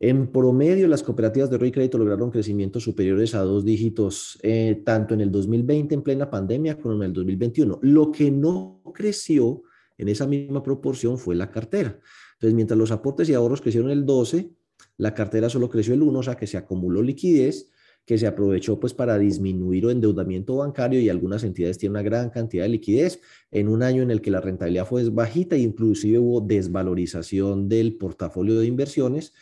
[0.00, 5.14] en promedio las cooperativas de ROI crédito lograron crecimientos superiores a dos dígitos, eh, tanto
[5.14, 7.78] en el 2020 en plena pandemia como en el 2021.
[7.80, 9.62] Lo que no creció
[9.96, 11.98] en esa misma proporción fue la cartera.
[12.34, 14.50] Entonces, mientras los aportes y ahorros crecieron el 12,
[14.98, 17.70] la cartera solo creció el 1, o sea que se acumuló liquidez
[18.08, 22.30] que se aprovechó pues para disminuir el endeudamiento bancario y algunas entidades tienen una gran
[22.30, 26.18] cantidad de liquidez en un año en el que la rentabilidad fue bajita e inclusive
[26.18, 29.34] hubo desvalorización del portafolio de inversiones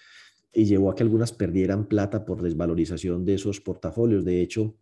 [0.52, 4.24] y llevó a que algunas perdieran plata por desvalorización de esos portafolios.
[4.24, 4.74] De hecho,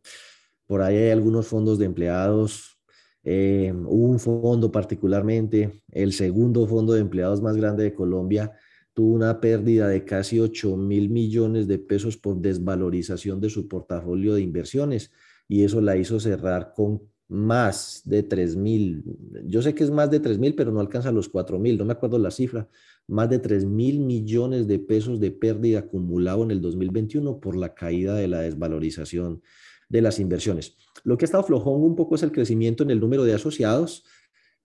[0.67, 2.79] por ahí hay algunos fondos de empleados
[3.23, 8.51] eh, un fondo particularmente, el segundo fondo de empleados más grande de Colombia,
[8.95, 14.35] tuvo una pérdida de casi 8 mil millones de pesos por desvalorización de su portafolio
[14.35, 15.11] de inversiones
[15.49, 19.05] y eso la hizo cerrar con más de 3 mil.
[19.47, 21.85] Yo sé que es más de 3 mil, pero no alcanza los 4 mil, no
[21.85, 22.69] me acuerdo la cifra.
[23.09, 27.75] Más de 3 mil millones de pesos de pérdida acumulado en el 2021 por la
[27.75, 29.43] caída de la desvalorización
[29.89, 30.77] de las inversiones.
[31.03, 34.05] Lo que ha estado flojón un poco es el crecimiento en el número de asociados.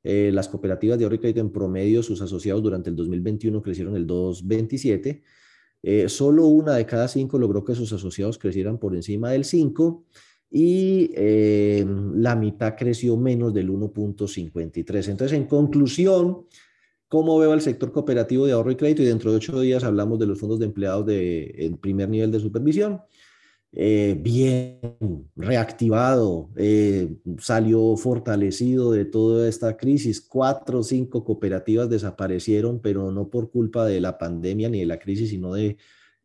[0.03, 3.95] Eh, las cooperativas de ahorro y crédito en promedio, sus asociados durante el 2021 crecieron
[3.95, 5.21] el 2,27.
[5.81, 10.03] Eh, solo una de cada cinco logró que sus asociados crecieran por encima del 5
[10.51, 11.85] y eh,
[12.15, 15.09] la mitad creció menos del 1.53.
[15.09, 16.45] Entonces, en conclusión,
[17.07, 19.03] ¿cómo veo el sector cooperativo de ahorro y crédito?
[19.03, 22.39] Y dentro de ocho días hablamos de los fondos de empleados de primer nivel de
[22.39, 23.01] supervisión.
[23.71, 24.79] Eh, bien
[25.35, 30.21] reactivado, eh, salió fortalecido de toda esta crisis.
[30.21, 34.97] Cuatro o cinco cooperativas desaparecieron, pero no por culpa de la pandemia ni de la
[34.97, 35.77] crisis, sino de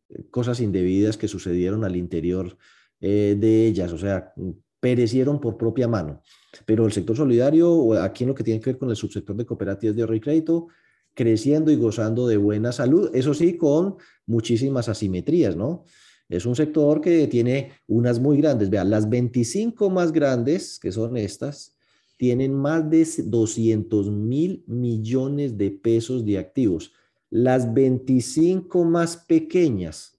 [0.09, 2.57] eh, cosas indebidas que sucedieron al interior
[3.01, 4.33] de ellas, o sea,
[4.79, 6.23] perecieron por propia mano.
[6.65, 9.45] Pero el sector solidario, aquí en lo que tiene que ver con el subsector de
[9.45, 10.67] cooperativas de ahorro y crédito,
[11.13, 15.83] creciendo y gozando de buena salud, eso sí, con muchísimas asimetrías, ¿no?
[16.27, 18.69] Es un sector que tiene unas muy grandes.
[18.69, 21.75] Vean, las 25 más grandes, que son estas,
[22.17, 26.93] tienen más de 200 mil millones de pesos de activos.
[27.29, 30.17] Las 25 más pequeñas,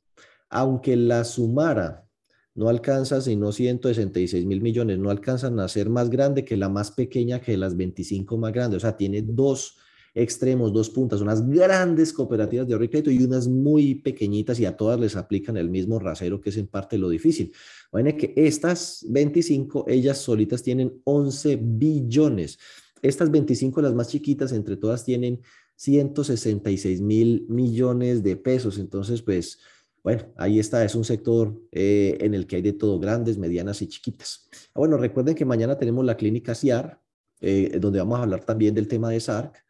[0.49, 2.07] aunque las sumara,
[2.55, 6.91] no alcanza sino 166 mil millones, no alcanzan a ser más grande que la más
[6.91, 8.79] pequeña que las 25 más grandes.
[8.79, 9.77] O sea, tiene dos
[10.17, 14.65] extremos, dos puntas, unas grandes cooperativas de ahorro y crédito y unas muy pequeñitas y
[14.65, 17.53] a todas les aplican el mismo rasero que es en parte lo difícil.
[17.93, 22.59] Bueno, que estas 25, ellas solitas tienen 11 billones.
[23.03, 25.43] Estas 25, las más chiquitas, entre todas tienen
[25.77, 28.79] 166 mil millones de pesos.
[28.79, 29.59] Entonces, pues,
[30.03, 33.83] bueno, ahí está, es un sector eh, en el que hay de todo, grandes, medianas
[33.83, 34.49] y chiquitas.
[34.69, 37.03] Ah, bueno, recuerden que mañana tenemos la clínica CIAR,
[37.43, 39.66] eh, donde vamos a hablar también del tema de SARC.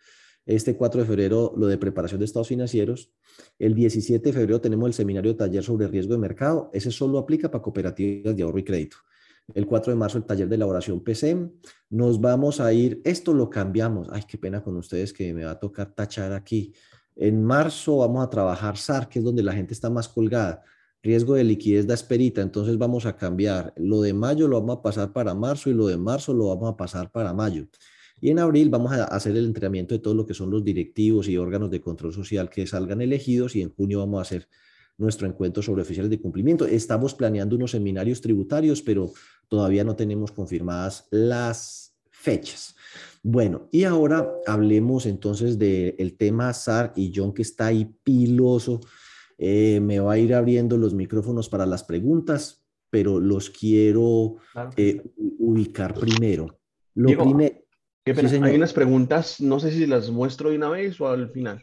[0.46, 3.12] Este 4 de febrero lo de preparación de estados financieros.
[3.58, 6.70] El 17 de febrero tenemos el seminario de taller sobre riesgo de mercado.
[6.72, 8.96] Ese solo aplica para cooperativas de ahorro y crédito.
[9.54, 11.50] El 4 de marzo el taller de elaboración PCM.
[11.90, 14.08] Nos vamos a ir, esto lo cambiamos.
[14.10, 16.72] Ay, qué pena con ustedes que me va a tocar tachar aquí.
[17.16, 20.62] En marzo vamos a trabajar SAR, que es donde la gente está más colgada.
[21.02, 23.72] Riesgo de liquidez da esperita, entonces vamos a cambiar.
[23.76, 26.72] Lo de mayo lo vamos a pasar para marzo y lo de marzo lo vamos
[26.72, 27.66] a pasar para mayo.
[28.20, 31.28] Y en abril vamos a hacer el entrenamiento de todo lo que son los directivos
[31.28, 34.48] y órganos de control social que salgan elegidos y en junio vamos a hacer
[34.98, 36.64] nuestro encuentro sobre oficiales de cumplimiento.
[36.64, 39.12] Estamos planeando unos seminarios tributarios, pero
[39.48, 42.74] todavía no tenemos confirmadas las fechas.
[43.22, 48.80] Bueno, y ahora hablemos entonces del tema SAR y John que está ahí piloso.
[49.36, 54.36] Eh, me va a ir abriendo los micrófonos para las preguntas, pero los quiero
[54.76, 55.02] eh,
[55.38, 56.58] ubicar primero.
[56.94, 57.55] Lo primero
[58.06, 61.62] hay unas preguntas, no sé si las muestro de una vez o al final.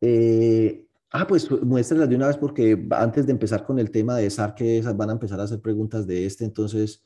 [0.00, 4.30] Eh, ah, pues muéstralas de una vez porque antes de empezar con el tema de
[4.30, 7.04] SAR, que esas van a empezar a hacer preguntas de este, entonces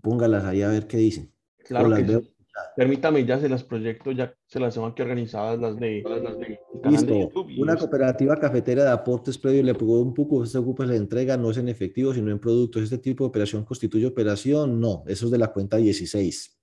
[0.00, 1.32] póngalas ahí a ver qué dicen.
[1.64, 2.36] Claro que
[2.74, 6.58] permítame, ya se las proyecto, ya se las tengo aquí organizadas las de, las de,
[6.88, 7.44] Listo.
[7.58, 11.36] Una cooperativa cafetera de aportes previos le pagó un poco, se ocupa de la entrega,
[11.36, 12.82] no es en efectivo, sino en productos.
[12.82, 14.80] ¿Este tipo de operación constituye operación?
[14.80, 16.55] No, eso es de la cuenta 16.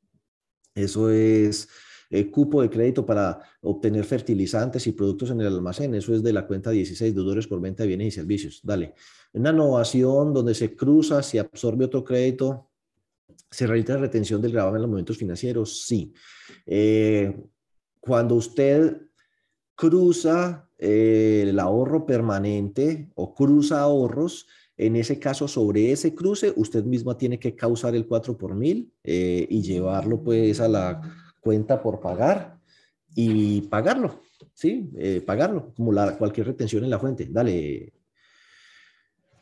[0.76, 1.68] Eso es
[2.10, 5.96] eh, cupo de crédito para obtener fertilizantes y productos en el almacén.
[5.96, 8.60] Eso es de la cuenta 16, deudores por venta de bienes y servicios.
[8.64, 8.94] Dale.
[9.34, 12.70] Una innovación donde se cruza, se absorbe otro crédito,
[13.50, 15.86] se realiza retención del gravamen en los momentos financieros.
[15.86, 16.14] Sí.
[16.66, 17.36] Eh,
[18.00, 19.02] cuando usted
[19.76, 26.84] cruza eh, el ahorro permanente o cruza ahorros, en ese caso, sobre ese cruce, usted
[26.84, 31.02] misma tiene que causar el 4 por mil y llevarlo pues a la
[31.44, 32.58] cuenta por pagar
[33.16, 34.22] y pagarlo,
[34.54, 34.90] ¿sí?
[34.98, 37.28] Eh, pagarlo, como la, cualquier retención en la fuente.
[37.30, 37.94] Dale.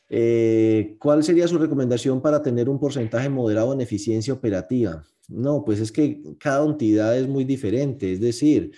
[0.10, 5.06] Eh, ¿Cuál sería su recomendación para tener un porcentaje moderado en eficiencia operativa?
[5.30, 8.12] No, pues es que cada entidad es muy diferente.
[8.12, 8.72] Es decir,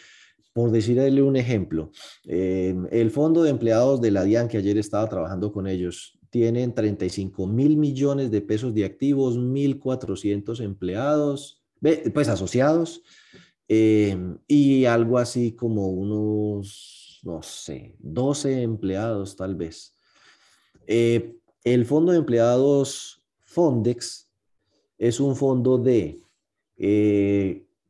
[0.54, 1.92] por decirle un ejemplo,
[2.26, 6.74] eh, el fondo de empleados de la DIAN, que ayer estaba trabajando con ellos, tienen
[6.74, 11.64] 35 mil millones de pesos de activos, 1.400 empleados,
[12.12, 13.04] pues asociados,
[13.68, 19.96] em, y algo así como unos, no sé, 12 empleados tal vez.
[20.88, 24.28] Eh, el fondo de empleados Fondex
[24.98, 26.20] es un fondo de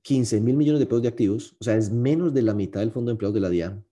[0.02, 2.82] 15 eh, mil millones de pesos de activos, o sea, es menos de la mitad
[2.82, 3.86] del fondo de empleados de la DIAN,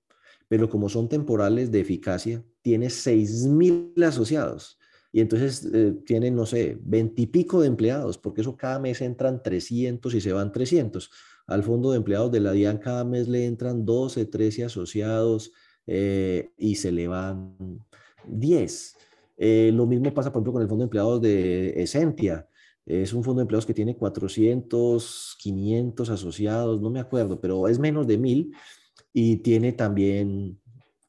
[0.50, 4.78] pero como son temporales de eficacia, tiene 6 mil asociados
[5.14, 10.22] y entonces eh, no sé, veintipico de empleados, porque eso cada mes entran 300 y
[10.22, 11.12] se van 300.
[11.48, 15.52] Al fondo de empleados de la DIAN cada mes le entran 12, 13 asociados
[15.86, 17.58] eh, y se le van
[18.26, 18.96] 10.
[19.38, 22.48] Eh, lo mismo pasa, por ejemplo, con el fondo de empleados de Essentia.
[22.86, 27.80] Es un fondo de empleados que tiene 400, 500 asociados, no me acuerdo, pero es
[27.80, 28.56] menos de mil
[29.14, 30.61] y tiene también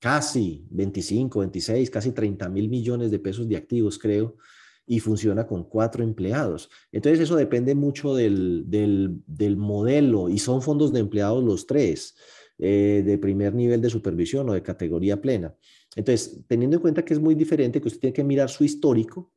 [0.03, 4.37] casi 25, 26, casi 30 mil millones de pesos de activos, creo,
[4.85, 6.69] y funciona con cuatro empleados.
[6.91, 12.17] Entonces eso depende mucho del, del, modelo y son fondos de empleados los tres,
[12.59, 15.55] eh, de primer nivel de supervisión o de categoría plena.
[15.95, 19.31] Entonces, teniendo en cuenta que es muy diferente, que usted tiene que mirar su histórico,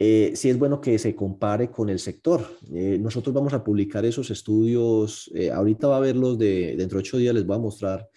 [0.00, 2.44] eh, sí es bueno que se compare con el sector.
[2.72, 7.02] Eh, nosotros vamos a publicar esos estudios, ahorita va a haber los de, dentro de
[7.02, 8.08] ocho días les voy a mostrar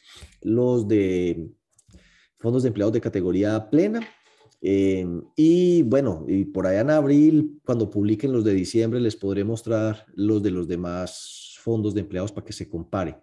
[0.41, 1.49] los de
[2.43, 4.01] fondos de empleados de categoría plena.
[4.65, 9.43] Eh, y bueno, y por allá en abril, cuando publiquen los de diciembre, les podré
[9.43, 13.17] mostrar los de los demás fondos de empleados para que se compare.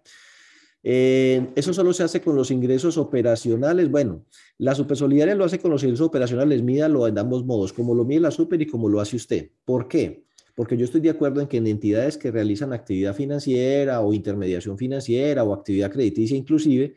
[0.83, 3.89] Eh, eso solo se hace con los ingresos operacionales.
[3.89, 4.25] Bueno,
[4.57, 8.21] la Supersolidaria lo hace con los ingresos operacionales, mídalo en ambos modos, como lo mide
[8.21, 9.51] la Super y como lo hace usted.
[9.65, 10.23] ¿Por qué?
[10.55, 14.77] Porque yo estoy de acuerdo en que en entidades que realizan actividad financiera o intermediación
[14.77, 16.95] financiera o actividad crediticia inclusive,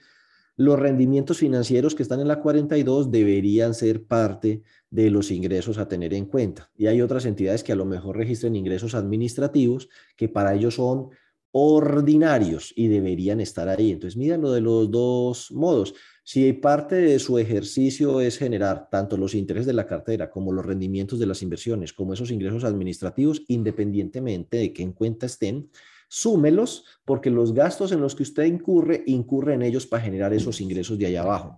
[0.56, 5.88] los rendimientos financieros que están en la 42 deberían ser parte de los ingresos a
[5.88, 6.70] tener en cuenta.
[6.76, 11.10] Y hay otras entidades que a lo mejor registren ingresos administrativos que para ellos son
[11.56, 13.92] ordinarios y deberían estar ahí.
[13.92, 15.94] Entonces, mídanlo de los dos modos.
[16.24, 20.66] Si parte de su ejercicio es generar tanto los intereses de la cartera como los
[20.66, 25.70] rendimientos de las inversiones, como esos ingresos administrativos, independientemente de qué en cuenta estén,
[26.08, 30.60] súmelos porque los gastos en los que usted incurre, incurre en ellos para generar esos
[30.60, 31.56] ingresos de allá abajo.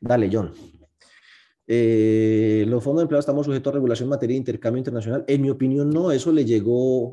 [0.00, 0.52] Dale, John.
[1.66, 5.24] Eh, los fondos de empleados estamos sujetos a regulación en materia de intercambio internacional.
[5.28, 7.12] En mi opinión, no, eso le llegó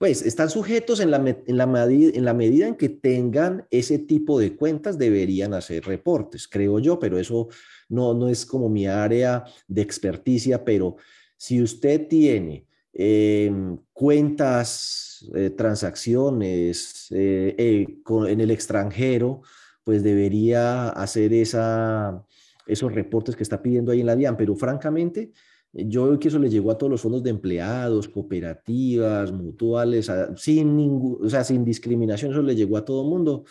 [0.00, 3.98] pues están sujetos en la, en, la medida, en la medida en que tengan ese
[3.98, 7.48] tipo de cuentas, deberían hacer reportes, creo yo, pero eso
[7.90, 10.96] no, no es como mi área de experticia, pero
[11.36, 17.86] si usted tiene em, cuentas, eh, transacciones eh, eh,
[18.26, 19.42] en el extranjero,
[19.84, 22.24] pues debería hacer esa,
[22.66, 25.32] esos reportes que está pidiendo ahí en la DIAN, pero francamente
[25.72, 30.76] yo veo que eso le llegó a todos los fondos de empleados, cooperativas, mutuales, sin,
[30.76, 33.44] ningún, o sea, sin discriminación, eso le llegó a todo mundo,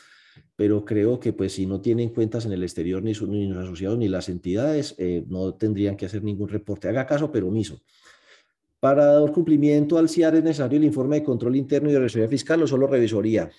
[0.55, 3.97] pero creo que pues si no tienen cuentas en el exterior ni, ni los asociados
[3.97, 6.89] ni las entidades, eh, no tendrían que hacer ningún reporte.
[6.89, 7.81] Haga caso, pero omiso.
[8.79, 12.27] Para dar cumplimiento al CIAR es necesario el informe de control interno y de revisoría
[12.27, 13.49] fiscal o solo revisoría.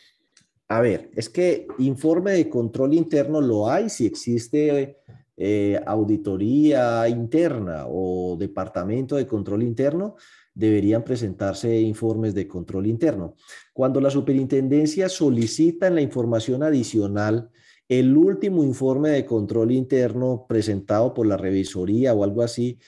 [0.69, 4.99] A ver, es que informe de control interno lo hay si existe
[5.43, 10.17] eh, auditoría interna o departamento de control interno,
[10.53, 13.37] deberían presentarse informes de control interno.
[13.73, 17.49] Cuando la superintendencia solicita la información adicional
[17.89, 22.79] el último informe de control interno presentado por la revisoría o algo así,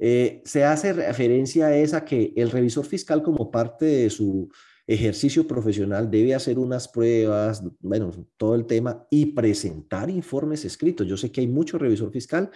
[0.00, 4.50] eh, se hace referencia a esa que el revisor fiscal como parte de su
[4.90, 11.06] ejercicio profesional debe hacer unas pruebas, bueno, todo el tema y presentar informes escritos.
[11.06, 12.50] Yo sé que hay mucho revisor fiscal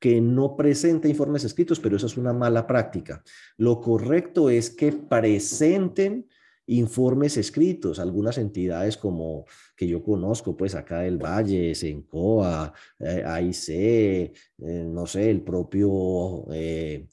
[0.00, 3.24] que no presenta informes escritos, pero eso es una mala práctica.
[3.56, 6.28] Lo correcto es que presenten
[6.66, 7.98] informes escritos.
[7.98, 9.44] Algunas entidades como
[9.76, 16.46] que yo conozco, pues acá del Valle, Sencoa, eh, AIC, eh, no sé, el propio
[16.52, 17.08] eh,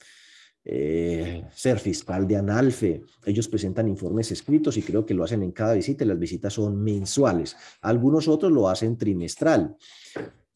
[0.64, 3.02] eh, ser fiscal de Analfe.
[3.24, 6.82] Ellos presentan informes escritos y creo que lo hacen en cada visita las visitas son
[6.82, 7.56] mensuales.
[7.80, 9.76] Algunos otros lo hacen trimestral.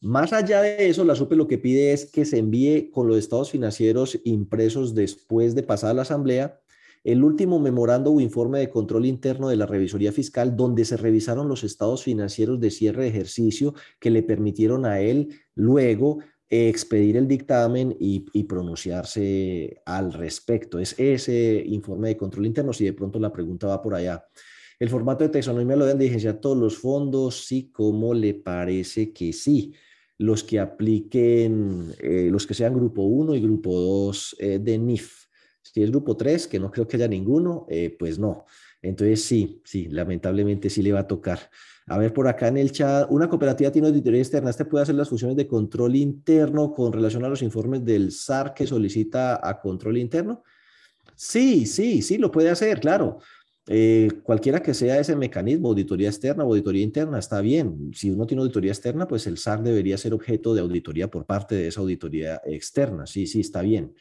[0.01, 3.17] Más allá de eso, la SUPE lo que pide es que se envíe con los
[3.17, 6.59] estados financieros impresos después de pasar a la asamblea
[7.03, 11.47] el último memorando o informe de control interno de la revisoría fiscal donde se revisaron
[11.47, 16.19] los estados financieros de cierre de ejercicio que le permitieron a él luego
[16.49, 20.79] expedir el dictamen y, pronunciarse al respecto.
[20.79, 24.25] Es ese informe de control interno, si de pronto la pregunta va por allá.
[24.79, 29.33] El formato de taxonomía lo deben diligenciar todos los fondos, sí, como le parece que
[29.33, 29.73] sí.
[30.19, 35.25] Los que apliquen, eh, los que sean grupo 1 y grupo 2 eh, de NIF.
[35.61, 38.45] Si es grupo 3, que no creo que haya ninguno, eh, pues no.
[38.81, 41.39] Entonces sí, sí, lamentablemente sí le va a tocar.
[41.89, 44.49] A ver, por acá en el chat, una cooperativa tiene auditoría externa.
[44.49, 48.53] ¿Este puede hacer las funciones de control interno con relación a los informes del SAR
[48.53, 50.43] que solicita a control interno?
[51.15, 53.19] Sí, sí, sí, lo puede hacer, claro.
[53.69, 57.91] Eh, cualquiera que sea ese mecanismo, auditoría externa o auditoría interna, está bien.
[57.93, 61.55] Si uno tiene auditoría externa, pues el SAR debería ser objeto de auditoría por parte
[61.55, 63.05] de esa auditoría externa.
[63.05, 63.93] Sí, sí, está bien.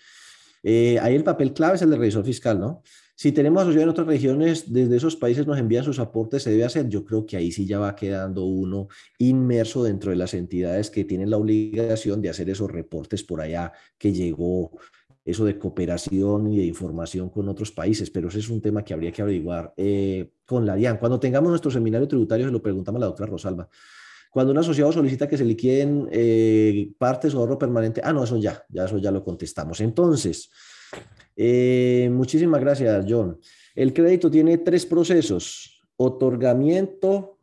[0.65, 2.83] Eh, ahí el papel clave es el de revisor fiscal, ¿no?
[3.19, 6.65] Si tenemos asociados en otras regiones, desde esos países nos envían sus aportes, se debe
[6.65, 6.87] hacer.
[6.91, 11.05] Yo creo que ahí sí ya va quedando uno inmerso dentro de las entidades que
[11.05, 14.73] tienen la obligación de hacer esos reportes por allá que llegó
[15.25, 18.93] eso de cooperación y de información con otros países, pero ese es un tema que
[18.93, 20.99] habría que averiguar eh, con la DIAN.
[20.99, 23.69] Cuando tengamos nuestro seminario tributario, se lo preguntamos a la doctora Rosalba.
[24.31, 28.37] Cuando un asociado solicita que se liquiden eh, partes o ahorro permanente, ah, no, eso
[28.37, 29.81] ya, ya eso ya lo contestamos.
[29.81, 30.51] Entonces,
[31.37, 33.39] eh, muchísimas gracias, John.
[33.75, 37.39] El crédito tiene tres procesos, otorgamiento,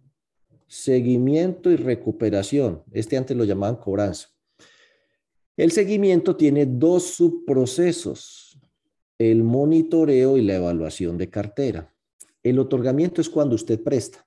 [0.67, 2.83] seguimiento y recuperación.
[2.91, 4.29] Este antes lo llamaban cobranza.
[5.55, 8.59] El seguimiento tiene dos subprocesos,
[9.19, 11.93] el monitoreo y la evaluación de cartera.
[12.41, 14.25] El otorgamiento es cuando usted presta.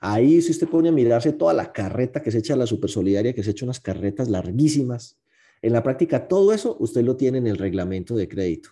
[0.00, 3.44] Ahí si usted pone a mirarse toda la carreta que se echa la supersolidaria, que
[3.44, 5.16] se echa unas carretas larguísimas,
[5.64, 8.68] en la práctica, todo eso usted lo tiene en el reglamento de crédito.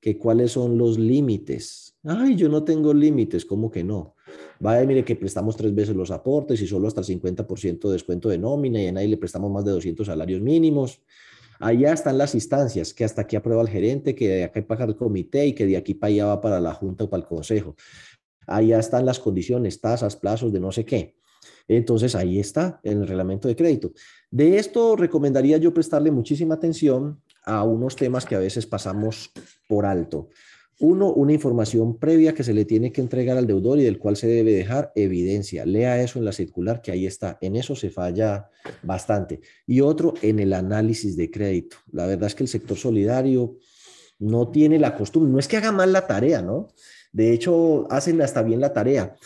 [0.00, 1.94] Que cuáles son los límites.
[2.02, 4.16] Ay, yo no tengo límites, ¿cómo que no?
[4.58, 8.28] Vaya, mire que prestamos tres veces los aportes y solo hasta el 50% de descuento
[8.28, 11.00] de nómina y en ahí le prestamos más de 200 salarios mínimos.
[11.60, 14.96] Allá están las instancias, que hasta aquí aprueba el gerente, que de aquí paga el
[14.96, 17.76] comité y que de aquí para allá va para la junta o para el consejo.
[18.48, 21.14] Allá están las condiciones, tasas, plazos de no sé qué.
[21.68, 23.92] Entonces ahí está en el reglamento de crédito.
[24.30, 29.32] De esto recomendaría yo prestarle muchísima atención a unos temas que a veces pasamos
[29.68, 30.28] por alto.
[30.78, 34.16] Uno, una información previa que se le tiene que entregar al deudor y del cual
[34.16, 35.64] se debe dejar evidencia.
[35.64, 37.38] Lea eso en la circular, que ahí está.
[37.40, 38.50] En eso se falla
[38.82, 39.40] bastante.
[39.66, 41.78] Y otro, en el análisis de crédito.
[41.92, 43.56] La verdad es que el sector solidario
[44.18, 46.68] no tiene la costumbre, no es que haga mal la tarea, ¿no?
[47.12, 49.16] De hecho, hacen hasta bien la tarea,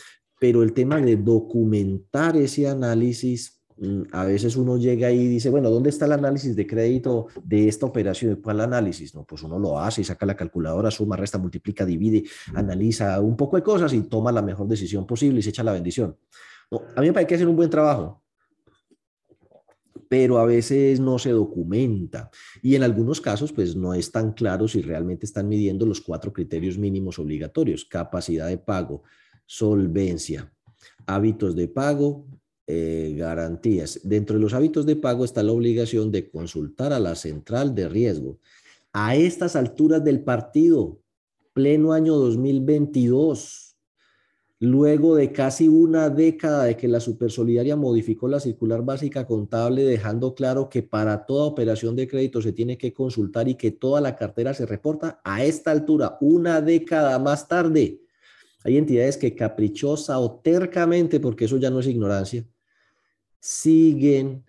[0.41, 5.69] pero el tema de documentar ese análisis, mm, a veces uno llega y dice, bueno,
[5.69, 8.37] ¿dónde está el análisis de crédito de esta operación?
[8.37, 9.13] ¿Cuál análisis?
[9.13, 12.23] No, pues uno lo hace y saca la calculadora, suma, resta, multiplica, divide,
[12.55, 15.73] analiza un poco de cosas y toma la mejor decisión posible y se echa la
[15.73, 16.17] bendición.
[16.71, 18.23] a mí me parece que hacer un buen trabajo,
[20.09, 22.31] pero a veces no se documenta
[22.63, 26.33] y en algunos casos pues no es tan claro si realmente están midiendo los cuatro
[26.33, 29.03] criterios mínimos obligatorios, capacidad de pago,
[29.51, 30.49] solvencia,
[31.05, 32.25] hábitos de pago,
[32.67, 33.99] eh, garantías.
[34.01, 37.89] Dentro de los hábitos de pago está la obligación de consultar a la central de
[37.89, 38.39] riesgo.
[38.93, 41.01] A estas alturas del partido,
[41.51, 43.75] pleno año 2022,
[44.59, 50.33] luego de casi una década de que la Supersolidaria modificó la circular básica contable, dejando
[50.33, 54.15] claro que para toda operación de crédito se tiene que consultar y que toda la
[54.15, 58.00] cartera se reporta, a esta altura, una década más tarde,
[58.63, 62.45] hay entidades que caprichosa o tercamente, porque eso ya no es ignorancia,
[63.39, 64.43] siguen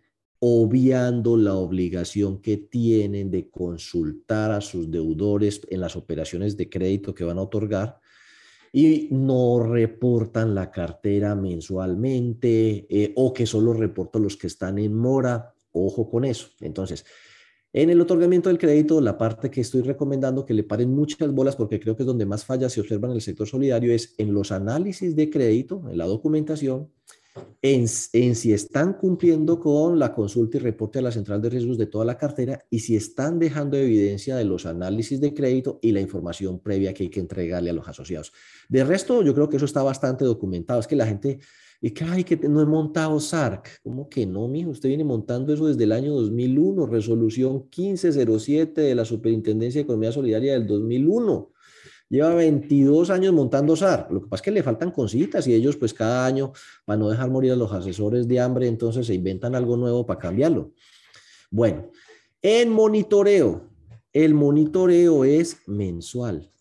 [0.45, 7.15] obviando la obligación que tienen de consultar a sus deudores en las operaciones de crédito
[7.15, 8.01] que van a otorgar
[8.73, 14.95] y no reportan la cartera mensualmente eh, o que solo reportan los que están en
[14.95, 15.55] mora.
[15.73, 16.49] Ojo con eso.
[16.61, 17.05] Entonces,
[17.75, 21.57] En el otorgamiento del crédito, la parte que estoy recomendando que le paren muchas bolas,
[21.57, 24.35] porque creo que es donde más fallas se observan en el sector solidario, es en
[24.35, 26.91] los análisis de crédito, en la documentación,
[27.63, 31.87] en, si están cumpliendo con la consulta y reporte a la central de riesgos de
[31.87, 36.01] toda la cartera y si están dejando evidencia de los análisis de crédito y la
[36.01, 38.33] información previa que hay que entregarle a los asociados.
[38.69, 40.81] De resto, yo creo que eso está bastante documentado.
[40.81, 41.39] Es que la gente
[41.85, 43.83] y que, ay, que no he montado SARC.
[43.83, 44.71] ¿Cómo que no, mijo?
[44.71, 50.13] Usted viene montando eso desde el año 2001, resolución 1507 de la Superintendencia de Economía
[50.13, 51.51] Solidaria del 2001.
[52.09, 54.07] Lleva 22 años montando SAR.
[54.13, 56.53] Lo que pasa es que le faltan cositas y ellos pues cada año,
[56.85, 60.21] para no dejar morir a los asesores de hambre, entonces se inventan algo nuevo para
[60.21, 60.71] cambiarlo.
[61.51, 61.91] Bueno,
[62.43, 63.69] en monitoreo,
[64.13, 66.52] el monitoreo es mensual.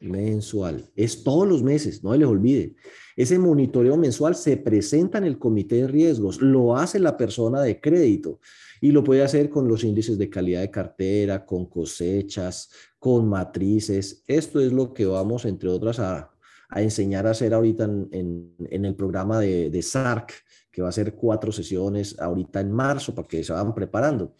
[0.00, 0.90] Mensual.
[0.94, 2.76] Es todos los meses, no les olvide.
[3.16, 7.80] Ese monitoreo mensual se presenta en el comité de riesgos, lo hace la persona de
[7.80, 8.38] crédito
[8.80, 12.70] y lo puede hacer con los índices de calidad de cartera, con cosechas,
[13.00, 14.22] con matrices.
[14.28, 16.30] Esto es lo que vamos, entre otras, a,
[16.76, 20.32] enseñar a hacer ahorita en, el programa de, de SARC,
[20.70, 24.36] que va a ser cuatro sesiones ahorita en marzo para que se vayan preparando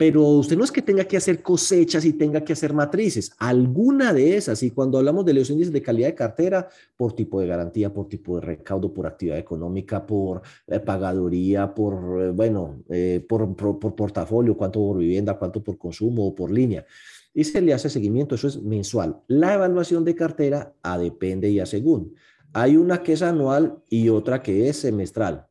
[0.00, 4.14] pero usted no es que tenga que hacer cosechas y tenga que hacer matrices, alguna
[4.14, 7.46] de esas, y cuando hablamos de los índices de calidad de cartera, por tipo de
[7.46, 13.22] garantía, por tipo de recaudo, por actividad económica, por eh, pagaduría, por, eh, bueno, eh,
[13.28, 16.86] por, por, portafolio, cuánto por vivienda, cuánto por consumo o por línea.
[17.34, 19.20] Y se le hace seguimiento, eso es mensual.
[19.26, 22.14] La evaluación de cartera a depende y a según.
[22.54, 25.49] Hay una que es anual y otra que es semestral.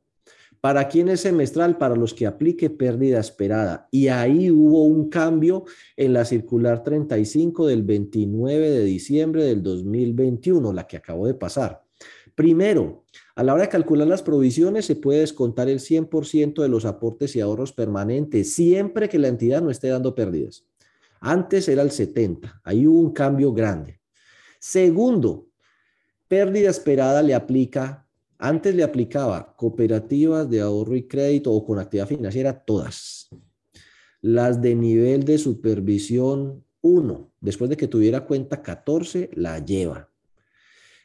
[0.61, 1.77] ¿Para quién es semestral?
[1.77, 3.87] Para los que aplique pérdida esperada.
[3.91, 5.63] Y ahí hubo un cambio
[5.95, 11.83] en la circular 35 del 29 de diciembre del 2021, la que acabó de pasar.
[12.35, 13.05] Primero,
[13.35, 17.37] a la hora de calcular las provisiones se puede descontar el 100% de los aportes
[17.37, 20.65] y ahorros permanentes, siempre que la entidad no esté dando pérdidas.
[21.21, 23.99] Antes era el 70, ahí hubo un cambio grande.
[24.59, 25.47] Segundo,
[26.27, 28.08] pérdida esperada le aplica
[28.39, 33.29] antes le aplicaba cooperativas de ahorro y crédito o con actividad financiera, todas.
[34.21, 40.09] Las de nivel de supervisión 1, después de que tuviera cuenta 14, la lleva.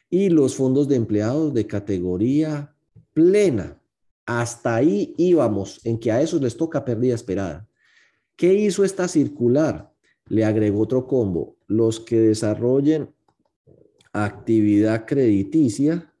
[0.09, 2.73] Y los fondos de empleados de categoría
[3.13, 3.81] plena.
[4.25, 7.67] Hasta ahí íbamos, en que a esos les toca pérdida esperada.
[8.37, 9.93] ¿Qué hizo esta circular?
[10.27, 11.57] Le agregó otro combo.
[11.67, 13.13] Los que desarrollen
[14.13, 16.13] actividad crediticia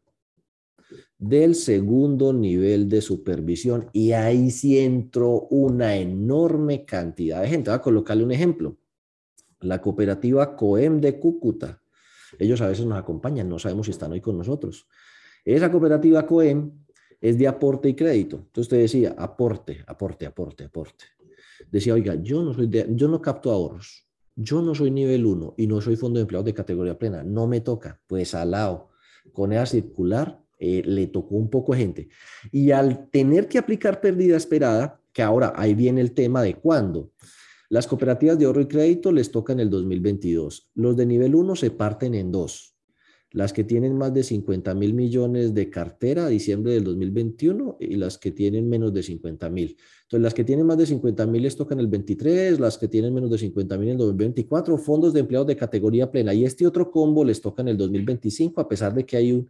[1.29, 7.71] del segundo nivel de supervisión y ahí sí entró una enorme cantidad de gente.
[7.71, 8.77] Voy a colocarle un ejemplo.
[9.61, 11.81] La cooperativa COEM de Cúcuta.
[12.37, 14.87] Ellos a veces nos acompañan, no sabemos si están hoy con nosotros.
[15.43, 16.71] Esa cooperativa COEM
[17.19, 18.35] es de aporte y crédito.
[18.37, 21.05] Entonces usted decía, aporte, aporte, aporte, aporte.
[21.71, 24.05] Decía, oiga, yo no, soy yo no capto ahorros.
[24.35, 27.23] Yo no soy nivel 1 y no soy fondo de empleados de categoría plena.
[27.23, 27.99] No me toca.
[28.05, 28.89] Pues al lado,
[29.33, 32.09] con esa circular, eh, le tocó un poco gente.
[32.51, 37.11] Y al tener que aplicar pérdida esperada, que ahora ahí viene el tema de cuándo.
[37.69, 40.69] Las cooperativas de ahorro y crédito les toca en el 2022.
[40.75, 42.75] Los de nivel 1 se parten en dos.
[43.31, 48.17] Las que tienen más de 50 mil millones de cartera diciembre del 2021 y las
[48.17, 49.75] que tienen menos de 50 mil.
[50.03, 53.13] Entonces, las que tienen más de 50 mil les tocan el 23, las que tienen
[53.13, 56.33] menos de 50 mil en el 2024, fondos de empleados de categoría plena.
[56.33, 59.49] Y este otro combo les toca en el 2025, a pesar de que hay un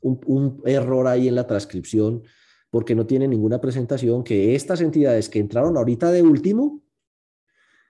[0.00, 2.22] un, error ahí en la transcripción
[2.70, 6.82] porque no tiene ninguna presentación que estas entidades que entraron ahorita de último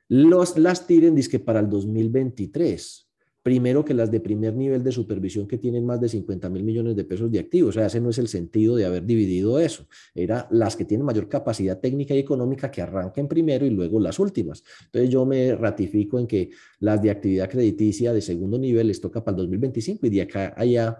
[0.08, 3.06] los, las tiren que para el 2023
[3.46, 6.96] primero que las de primer nivel de supervisión que tienen más de 50 mil millones
[6.96, 7.76] de pesos de activos.
[7.76, 9.86] O sea, ese no es el sentido de haber dividido eso.
[10.16, 14.18] Era las que tienen mayor capacidad técnica y económica que arranquen primero y luego las
[14.18, 14.64] últimas.
[14.86, 16.50] Entonces yo me ratifico en que
[16.80, 20.52] las de actividad crediticia de segundo nivel les toca para el 2025 y de acá
[20.56, 20.98] allá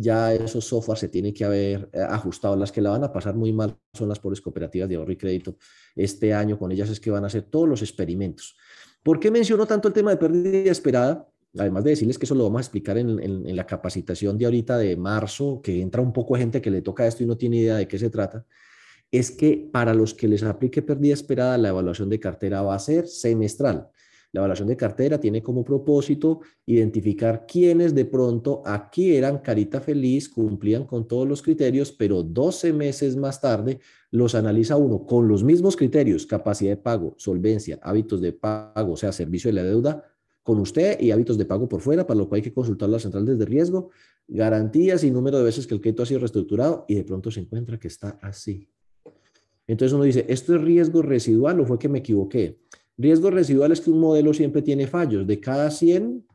[0.00, 2.54] ya esos softwares se tienen que haber eh, ajustado.
[2.54, 5.16] Las que la van a pasar muy mal son las pobres cooperativas de ahorro y
[5.16, 5.56] crédito.
[5.96, 8.56] Este año con ellas es que van a hacer todos los experimentos.
[9.02, 11.28] ¿Por qué menciono tanto el tema de pérdida esperada?
[11.58, 14.96] Además de decirles que eso lo vamos a explicar en, la capacitación de ahorita de
[14.96, 17.88] marzo, que entra un poco gente que le toca esto y no tiene idea de
[17.88, 18.46] qué se trata,
[19.10, 22.78] es que para los que les aplique pérdida esperada, la evaluación de cartera va a
[22.78, 23.88] ser semestral.
[24.32, 30.28] La evaluación de cartera tiene como propósito identificar quiénes de pronto aquí eran carita feliz,
[30.28, 35.42] cumplían con todos los criterios, pero 12 meses más tarde los analiza uno con los
[35.42, 40.04] mismos criterios, capacidad de pago, solvencia, hábitos de pago, o sea, servicio de la deuda
[40.42, 43.02] con usted y hábitos de pago por fuera, para lo cual hay que consultar las
[43.02, 43.90] centrales de riesgo,
[44.26, 47.40] garantías y número de veces que el crédito ha sido reestructurado y de pronto se
[47.40, 48.68] encuentra que está así.
[49.66, 52.58] Entonces uno dice, ¿esto es riesgo residual o fue que me equivoqué?
[52.98, 55.26] Riesgo residual es que un modelo siempre tiene fallos.
[55.26, 56.26] De cada 100,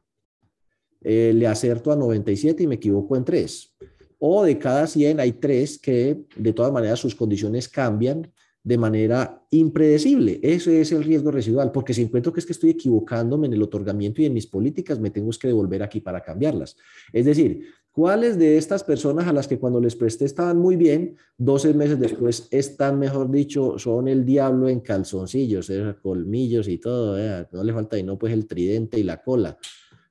[1.01, 3.75] eh, le acerto a 97 y me equivoco en 3.
[4.19, 8.31] O de cada 100 hay 3 que de todas maneras sus condiciones cambian
[8.63, 10.39] de manera impredecible.
[10.41, 13.61] Ese es el riesgo residual, porque si encuentro que es que estoy equivocándome en el
[13.61, 16.77] otorgamiento y en mis políticas, me tengo que devolver aquí para cambiarlas.
[17.11, 21.15] Es decir, ¿cuáles de estas personas a las que cuando les presté estaban muy bien,
[21.37, 27.17] 12 meses después están, mejor dicho, son el diablo en calzoncillos, eh, colmillos y todo,
[27.51, 29.57] no le falta y no pues el tridente y la cola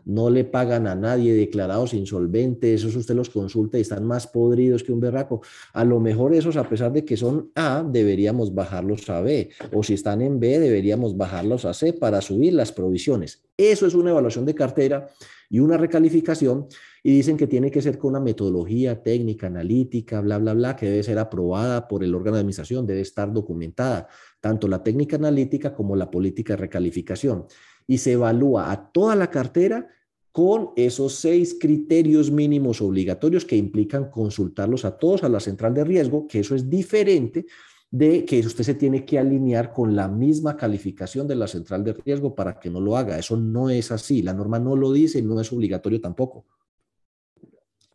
[0.05, 4.83] no le pagan a nadie, declarados insolventes, esos usted los consulta y están más podridos
[4.83, 5.43] que un berraco.
[5.73, 9.83] A lo mejor esos, a pesar de que son A, deberíamos bajarlos a B, o
[9.83, 13.43] si están en B, deberíamos bajarlos a C para subir las provisiones.
[13.57, 15.09] Eso es una evaluación de cartera
[15.49, 16.67] y una recalificación,
[17.03, 20.87] y dicen que tiene que ser con una metodología técnica, analítica, bla, bla, bla, que
[20.87, 24.09] debe ser aprobada por el órgano de administración, debe estar documentada,
[24.41, 27.47] tanto la técnica analítica como la política de recalificación
[27.87, 29.89] y se evalúa a toda la cartera
[30.31, 35.85] con esos seis criterios mínimos obligatorios que implican consultarlos a todos a la central de
[35.85, 37.45] riesgo, que eso es diferente
[37.91, 41.93] de que usted se tiene que alinear con la misma calificación de la central de
[41.93, 43.19] riesgo para que no lo haga.
[43.19, 44.23] Eso no es así.
[44.23, 46.47] La norma no lo dice no es obligatorio tampoco.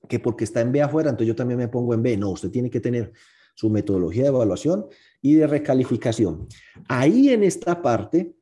[0.08, 2.18] Que porque está en B afuera, entonces yo también me pongo en B.
[2.18, 3.14] No, usted tiene que tener
[3.56, 4.86] su metodología de evaluación
[5.22, 6.48] y de recalificación.
[6.88, 8.36] Ahí en esta parte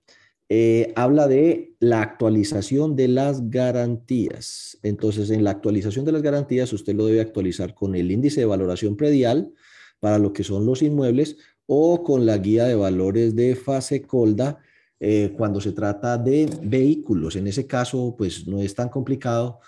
[0.47, 4.77] eh, habla de la actualización de las garantías.
[4.83, 8.45] Entonces, en la actualización de las garantías, usted lo debe actualizar con el índice de
[8.45, 9.53] valoración predial
[9.99, 14.59] para lo que son los inmuebles o con la guía de valores de fase colda
[14.99, 17.35] eh, cuando se trata de vehículos.
[17.35, 19.59] En ese caso, pues no es tan complicado.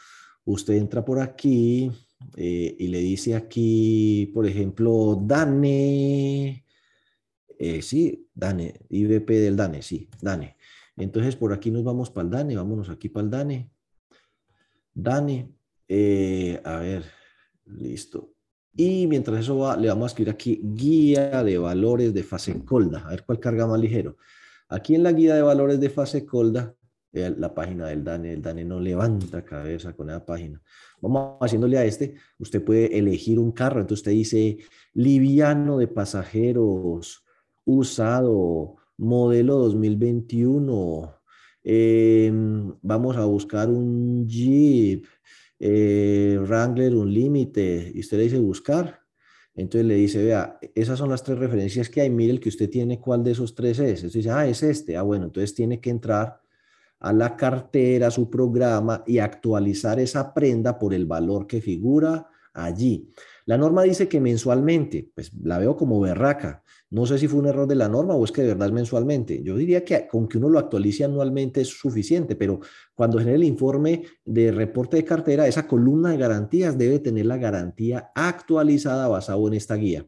[0.47, 1.91] Usted entra por aquí
[2.35, 6.63] eh, y le dice aquí, por ejemplo, DANE.
[7.81, 10.55] sí, DANE, IBP del DANE, sí, DANE.
[10.95, 13.71] Entonces por aquí nos vamos para el DANE, vámonos aquí para el DANE.
[14.93, 15.53] DANE,
[15.87, 17.05] eh, a ver,
[17.65, 18.33] listo.
[18.73, 22.99] Y mientras eso va, le vamos a escribir aquí guía de valores de fase colda.
[23.05, 24.17] A ver cuál carga más ligero.
[24.69, 28.41] Aquí en la guía de valores de fase colda, eh, la página del DANE, el
[28.41, 30.61] DANE no levanta cabeza con esa página.
[31.01, 34.57] Vamos haciéndole a este, usted puede elegir un carro, entonces usted dice
[34.93, 37.23] liviano de pasajeros,
[37.65, 41.13] usado, modelo 2021.
[41.63, 45.05] Em, vamos a buscar un Jeep
[45.59, 49.01] eh, Wrangler un límite y usted le dice buscar.
[49.55, 52.69] Entonces le dice, vea, esas son las tres referencias que hay, mire el que usted
[52.69, 54.03] tiene, ¿cuál de esos tres es?
[54.03, 54.95] Entonces dice, ah, es este.
[54.95, 56.39] Ah, bueno, entonces tiene que entrar
[56.99, 62.27] a la cartera, a su programa y actualizar esa prenda por el valor que figura
[62.53, 63.09] allí.
[63.45, 66.63] La norma dice que mensualmente, pues la veo como berraca.
[66.89, 68.73] No sé si fue un error de la norma o es que de verdad es
[68.73, 69.41] mensualmente.
[69.43, 72.59] Yo diría que con que uno lo actualice anualmente es suficiente, pero
[72.95, 77.37] cuando genere el informe de reporte de cartera, esa columna de garantías debe tener la
[77.37, 80.05] garantía actualizada basado en esta guía.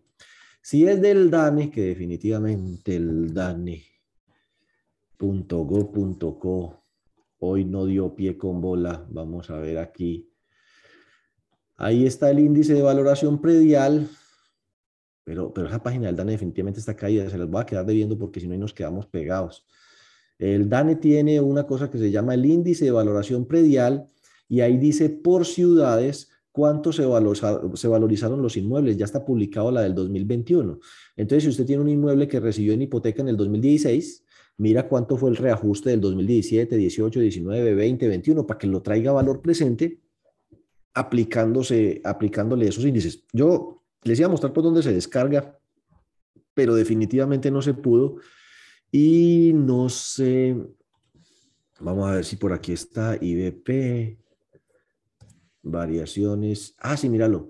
[0.61, 3.99] Si es del DANE, que definitivamente el DANE.go.co
[7.39, 10.29] hoy no dio pie con bola, vamos a ver aquí
[11.81, 14.09] Ahí está el índice de valoración predial,
[15.23, 18.17] pero, pero esa página del DANE definitivamente está caída, se las voy a quedar debiendo
[18.17, 19.65] porque si no nos quedamos pegados.
[20.37, 24.07] El DANE tiene una cosa que se llama el índice de valoración predial
[24.49, 27.03] y ahí dice por ciudades cuánto se,
[27.75, 28.97] se valorizaron los inmuebles.
[28.97, 30.79] Ya está publicado la del 2021.
[31.15, 34.25] Entonces, si usted tiene un inmueble que recibió en hipoteca en el 2016,
[34.59, 39.13] mira cuánto fue el reajuste del 2017, 18, 19, 20, 21, para que lo traiga
[39.13, 40.01] valor presente
[40.93, 43.23] aplicándose, aplicándole esos índices.
[43.31, 45.57] Yo les iba a mostrar por dónde se descarga,
[46.53, 48.17] pero definitivamente no se pudo.
[48.91, 50.57] Y no sé,
[51.79, 54.19] vamos a ver si por aquí está IBP,
[55.61, 56.75] variaciones.
[56.79, 57.49] Ah, sí, míralo.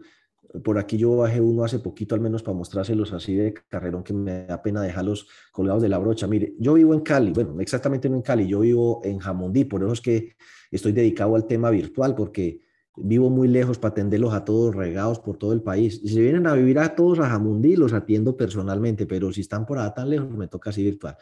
[0.63, 4.13] Por aquí yo bajé uno hace poquito, al menos para mostrárselos así de carrerón, que
[4.13, 6.27] me da pena dejarlos colgados de la brocha.
[6.27, 9.83] Mire, yo vivo en Cali, bueno, exactamente no en Cali, yo vivo en Jamundí, por
[9.83, 10.35] eso es que
[10.71, 12.61] estoy dedicado al tema virtual, porque
[12.95, 16.01] vivo muy lejos para atenderlos a todos regados por todo el país.
[16.03, 19.77] Si vienen a vivir a todos a Jamundí, los atiendo personalmente, pero si están por
[19.77, 21.15] allá tan lejos, me toca así virtual.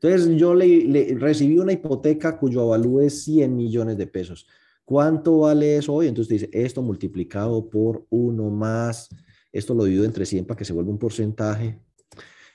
[0.00, 4.46] Entonces, yo le, recibí una hipoteca cuyo avalúo es 100 millones de pesos.
[4.84, 6.08] ¿Cuánto vale eso hoy?
[6.08, 9.08] Entonces dice, esto multiplicado por uno más,
[9.50, 11.78] esto lo divido entre 100 para que se vuelva un porcentaje.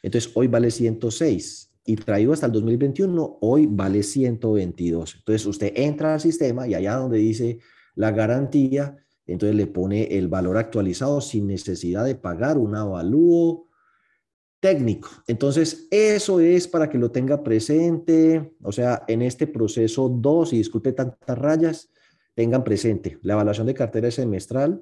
[0.04, 5.16] Entonces, hoy vale 106 y traído hasta el 2021, hoy vale 122.
[5.16, 7.60] Entonces, usted entra al sistema y allá donde dice
[7.96, 13.68] la garantía, entonces le pone el valor actualizado sin necesidad de pagar un avalúo
[14.60, 15.10] técnico.
[15.28, 20.58] Entonces, eso es para que lo tenga presente, o sea, en este proceso 2, y
[20.58, 21.90] disculpe tantas rayas,
[22.40, 24.82] tengan presente la evaluación de cartera semestral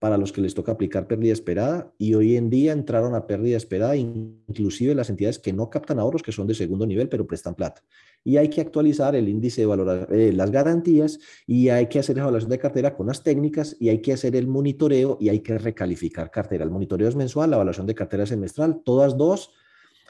[0.00, 3.56] para los que les toca aplicar pérdida esperada y hoy en día entraron a pérdida
[3.56, 7.54] esperada inclusive las entidades que no captan ahorros que son de segundo nivel pero prestan
[7.54, 7.84] plata.
[8.24, 12.18] Y hay que actualizar el índice de valor, eh, las garantías y hay que hacer
[12.18, 15.56] evaluación de cartera con las técnicas y hay que hacer el monitoreo y hay que
[15.58, 16.64] recalificar cartera.
[16.64, 19.52] El monitoreo es mensual, la evaluación de cartera semestral, todas dos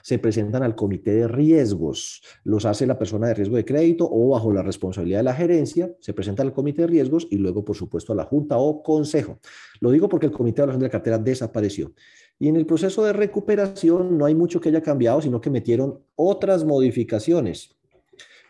[0.02, 2.22] se presentan al comité de riesgos.
[2.44, 5.94] Los hace la persona de riesgo de crédito o bajo la responsabilidad de la gerencia,
[6.00, 9.38] se presenta al comité de riesgos y luego, por supuesto, a la junta o consejo.
[9.80, 11.92] Lo digo porque el comité de evaluación de la cartera desapareció.
[12.38, 16.00] Y en el proceso de recuperación no hay mucho que haya cambiado, sino que metieron
[16.16, 17.76] otras modificaciones.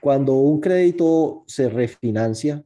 [0.01, 2.65] Cuando un crédito se refinancia,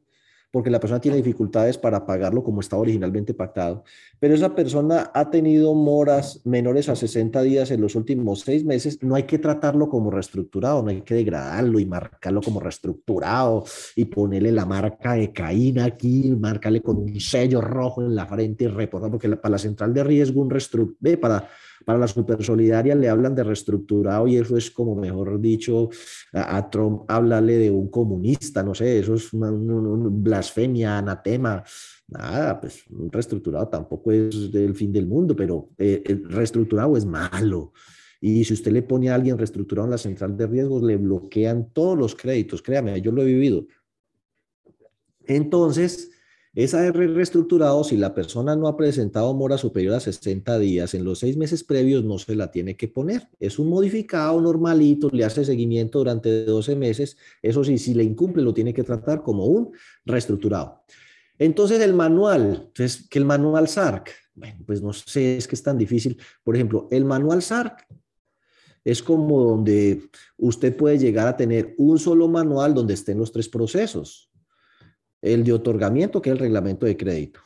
[0.51, 3.85] porque la persona tiene dificultades para pagarlo como estaba originalmente pactado,
[4.19, 9.03] pero esa persona ha tenido moras menores a 60 días en los últimos seis meses,
[9.03, 14.07] no hay que tratarlo como reestructurado, no hay que degradarlo y marcarlo como reestructurado y
[14.07, 18.69] ponerle la marca de Caína aquí, marcarle con un sello rojo en la frente y
[18.69, 21.49] reportar, porque para la central de riesgo, un reestructurado, para
[21.85, 25.91] para la supersolidaria le hablan de reestructurado y eso es como, mejor dicho,
[26.33, 31.63] a, Trump háblale de un comunista, no sé, eso es una, blasfemia, anatema.
[32.09, 37.05] Nada, pues un reestructurado tampoco es del fin del mundo, pero eh, el reestructurado es
[37.05, 37.73] malo.
[38.21, 41.71] Y si usted le pone a alguien reestructurado en la central de riesgos, le bloquean
[41.73, 42.63] todos los créditos.
[42.63, 43.67] Créame, yo lo he vivido.
[45.27, 46.11] Entonces,
[46.57, 51.05] esa R reestructurado, si la persona no ha presentado mora superior a 60 días en
[51.05, 53.29] los seis meses previos, no se la tiene que poner.
[53.39, 57.19] Es un modificado normalito, le hace seguimiento durante 12 meses.
[57.43, 59.73] Eso sí, si le incumple, lo tiene que tratar como un
[60.07, 60.81] reestructurado.
[61.39, 65.63] Entonces, el manual, entonces, que el manual SARC, bueno, pues no sé, es que es
[65.63, 66.19] tan difícil.
[66.43, 67.87] Por ejemplo, el manual SARC
[68.83, 73.47] es como donde usted puede llegar a tener un solo manual donde estén los tres
[73.47, 74.31] procesos
[75.33, 77.41] el de otorgamiento, que es el reglamento de crédito,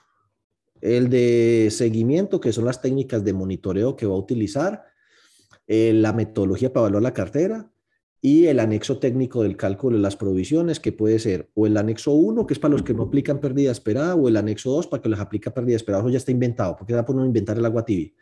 [0.83, 4.85] el de seguimiento, que son las técnicas de monitoreo que va a utilizar,
[5.67, 7.71] eh, la metodología para evaluar la cartera
[8.21, 12.13] y el anexo técnico del cálculo de las provisiones, que puede ser o el anexo
[12.13, 15.03] 1, que es para los que no aplican pérdida esperada, o el anexo 2 para
[15.03, 16.03] que les aplica pérdida esperada.
[16.03, 18.13] Eso ya está inventado, porque da por no inventar el agua tibia.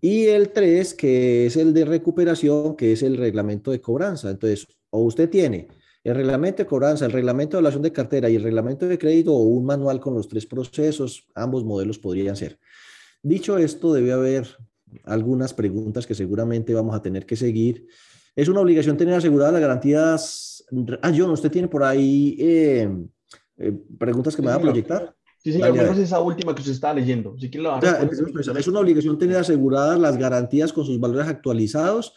[0.00, 4.30] Y el 3, que es el de recuperación, que es el reglamento de cobranza.
[4.30, 5.68] Entonces, o usted tiene
[6.04, 9.32] el reglamento de cobranza, el reglamento de evaluación de cartera y el reglamento de crédito
[9.32, 12.58] o un manual con los tres procesos, ambos modelos podrían ser.
[13.22, 14.46] Dicho esto, debe haber
[15.04, 17.86] algunas preguntas que seguramente vamos a tener que seguir.
[18.36, 20.64] ¿Es una obligación tener aseguradas las garantías?
[21.00, 22.88] Ah, John, usted tiene por ahí eh,
[23.56, 25.16] eh, preguntas que me va a proyectar.
[25.38, 27.34] Sí, señor, es esa última que usted está leyendo.
[27.38, 32.14] es una obligación tener aseguradas las garantías con sus valores actualizados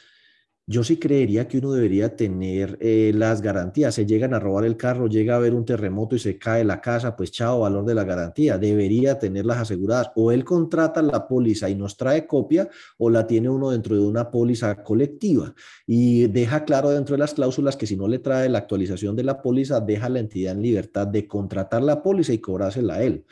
[0.70, 3.96] yo sí creería que uno debería tener eh, las garantías.
[3.96, 6.82] Se llegan a robar el carro, llega a haber un terremoto y se cae la
[6.82, 8.58] casa, pues chao, valor de la garantía.
[8.58, 10.12] Debería tenerlas aseguradas.
[10.16, 14.02] O él contrata la póliza y nos trae copia, o la tiene uno dentro de
[14.02, 15.56] una póliza colectiva.
[15.86, 19.24] Y deja claro dentro de las cláusulas que si no le trae la actualización de
[19.24, 23.26] la póliza, deja la entidad en libertad de contratar la póliza y cobrársela a él.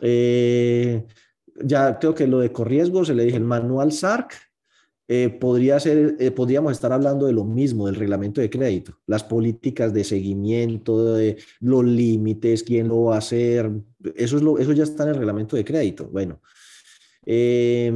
[0.00, 1.04] Eh,
[1.62, 4.32] ya creo que lo de corriesgo, se le dije el manual SARC,
[5.06, 9.22] eh, podría ser, eh, podríamos estar hablando de lo mismo, del reglamento de crédito, las
[9.22, 13.70] políticas de seguimiento, de los límites, quién lo va a hacer,
[14.14, 16.08] eso, es lo, eso ya está en el reglamento de crédito.
[16.10, 16.40] Bueno,
[17.26, 17.92] eh,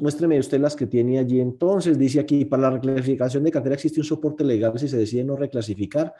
[0.00, 1.98] muéstreme usted las que tiene allí entonces.
[1.98, 5.36] Dice aquí, para la reclasificación de cartera existe un soporte legal si se decide no
[5.36, 6.14] reclasificar.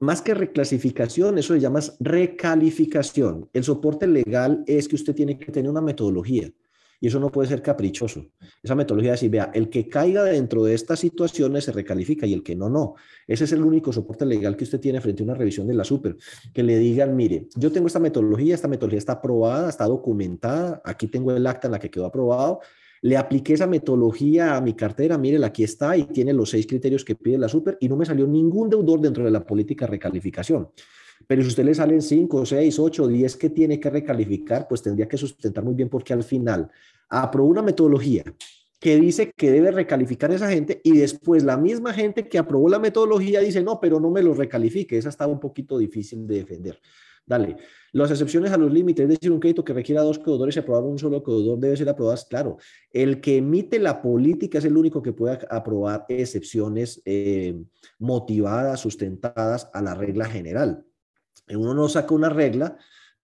[0.00, 3.48] Más que reclasificación, eso se llama recalificación.
[3.52, 6.50] El soporte legal es que usted tiene que tener una metodología.
[7.00, 8.26] Y eso no puede ser caprichoso.
[8.62, 12.32] Esa metodología es decir, vea, el que caiga dentro de estas situaciones se recalifica y
[12.32, 12.94] el que no, no.
[13.26, 15.84] Ese es el único soporte legal que usted tiene frente a una revisión de la
[15.84, 16.16] super.
[16.52, 21.06] Que le digan, mire, yo tengo esta metodología, esta metodología está aprobada, está documentada, aquí
[21.06, 22.60] tengo el acta en la que quedó aprobado,
[23.02, 27.04] le apliqué esa metodología a mi cartera, mire, aquí está y tiene los seis criterios
[27.04, 29.92] que pide la super y no me salió ningún deudor dentro de la política de
[29.92, 30.68] recalificación.
[31.26, 35.08] Pero si usted le salen 5, 6, 8, 10 que tiene que recalificar, pues tendría
[35.08, 36.70] que sustentar muy bien porque al final
[37.08, 38.24] aprobó una metodología
[38.80, 42.78] que dice que debe recalificar esa gente y después la misma gente que aprobó la
[42.78, 44.96] metodología dice, no, pero no me lo recalifique.
[44.96, 46.80] Esa está un poquito difícil de defender.
[47.26, 47.56] Dale.
[47.92, 50.84] Las excepciones a los límites, es decir, un crédito que requiera dos codeudores y aprobar
[50.84, 52.18] un solo codeudor debe ser aprobado.
[52.28, 52.56] Claro,
[52.90, 57.60] el que emite la política es el único que puede aprobar excepciones eh,
[57.98, 60.84] motivadas, sustentadas a la regla general.
[61.56, 62.76] Uno no saca una regla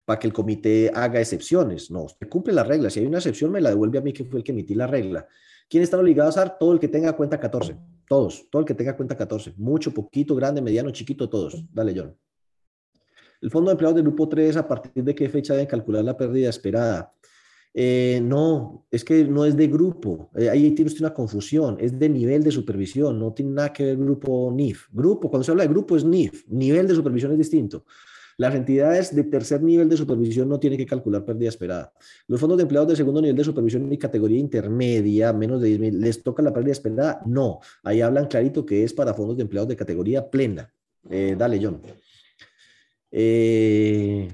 [0.05, 1.91] para que el comité haga excepciones.
[1.91, 2.91] No, usted cumple la regla.
[2.91, 4.87] Si hay una excepción, me la devuelve a mí que fue el que emití la
[4.87, 5.27] regla.
[5.69, 6.59] ¿Quién está obligado a SAR?
[6.59, 7.77] Todo el que tenga cuenta 14.
[8.07, 9.55] Todos, todo el que tenga cuenta 14.
[9.57, 11.65] Mucho, poquito, grande, mediano, chiquito, todos.
[11.73, 12.15] Dale, John.
[13.41, 16.17] El fondo de empleados del grupo 3, ¿a partir de qué fecha deben calcular la
[16.17, 17.13] pérdida esperada?
[17.77, 20.31] Eh, no, es que no es de grupo.
[20.37, 21.77] Eh, ahí tiene usted una confusión.
[21.81, 23.19] Es de nivel de supervisión.
[23.19, 24.87] No tiene nada que ver grupo NIF.
[24.93, 26.47] Grupo, cuando se habla de grupo es NIF.
[26.49, 27.85] Nivel de supervisión es distinto.
[28.37, 31.93] Las entidades de tercer nivel de supervisión no tienen que calcular pérdida esperada.
[32.27, 35.81] Los fondos de empleados de segundo nivel de supervisión y categoría intermedia, menos de 10
[35.81, 37.23] mil, ¿les toca la pérdida esperada?
[37.27, 37.61] No.
[37.83, 40.73] Ahí hablan clarito que es para fondos de empleados de categoría plena.
[41.09, 41.81] Eh, dale, John.
[43.11, 44.29] Eh,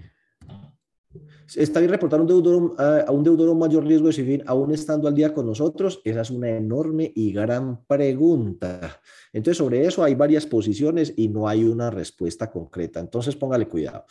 [1.57, 5.15] ¿Está bien reportar un deudor, a un deudor mayor riesgo de civil aún estando al
[5.15, 6.01] día con nosotros?
[6.05, 9.01] Esa es una enorme y gran pregunta.
[9.33, 13.01] Entonces, sobre eso hay varias posiciones y no hay una respuesta concreta.
[13.01, 14.05] Entonces, póngale cuidado.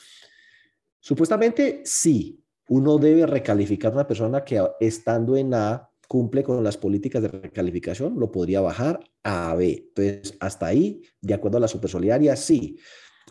[1.00, 6.76] Supuestamente, sí, uno debe recalificar a una persona que estando en A cumple con las
[6.76, 9.92] políticas de recalificación, lo podría bajar a B.
[9.96, 12.78] Entonces, hasta ahí, de acuerdo a la supersolidaria, sí.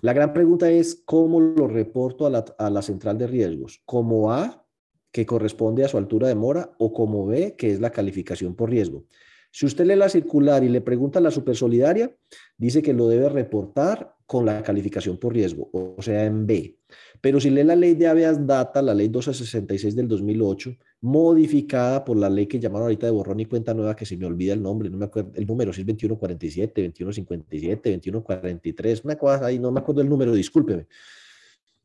[0.01, 3.82] La gran pregunta es, ¿cómo lo reporto a la, central de riesgos?
[3.84, 4.64] ¿Como A,
[5.11, 8.70] que corresponde a su altura de mora, o como B, que es la calificación por
[8.70, 9.05] riesgo?
[9.51, 12.14] Si usted lee la circular y le pregunta a la supersolidaria,
[12.57, 16.76] dice que lo debe reportar con la calificación por riesgo, o sea, en B.
[17.20, 22.18] Pero si lee la ley de habeas data, la ley 1266 del 2008, modificada por
[22.18, 24.62] la ley que llamaron ahorita de borrón y cuenta nueva, que se me olvida el
[24.62, 29.72] nombre, no me acuerdo el número, si es 2147, 2157, 2143, una cosa ahí, no
[29.72, 30.86] me acuerdo el número, discúlpeme.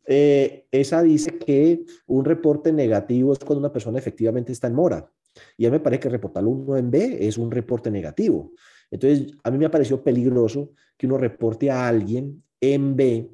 [0.05, 5.09] Eh, esa dice que un reporte negativo es cuando una persona efectivamente está en mora.
[5.57, 8.53] Y a mí me parece que reportarlo uno en B es un reporte negativo.
[8.91, 13.29] Entonces, a mí me pareció peligroso que uno reporte a alguien en B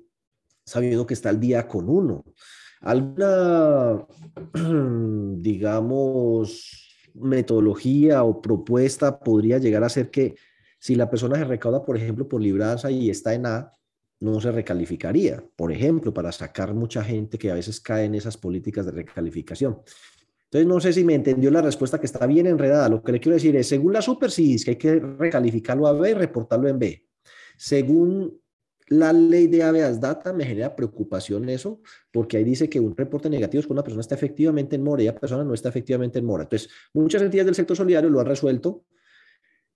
[0.69, 2.23] sabiendo que está al día con uno.
[2.81, 4.05] ¿Alguna,
[5.41, 10.35] digamos, metodología o propuesta podría llegar a ser que
[10.79, 13.73] si la persona se recauda, por ejemplo, por libranza y está en A,
[14.21, 18.37] no se recalificaría, por ejemplo, para sacar mucha gente que a veces cae en esas
[18.37, 19.79] políticas de recalificación.
[20.51, 22.89] Entonces, no sé si me entendió la respuesta que está bien enredada.
[22.89, 25.85] Lo que le quiero decir es, según la Super, sí, es que hay que recalificarlo
[25.85, 27.05] a B y reportarlo en B.
[27.55, 28.41] Según
[28.87, 31.81] la ley de habeas data, me genera preocupación eso,
[32.11, 35.03] porque ahí dice que un reporte negativo es cuando una persona está efectivamente en mora
[35.03, 36.43] y la persona no está efectivamente en mora.
[36.43, 38.85] Entonces, muchas entidades del sector solidario lo han resuelto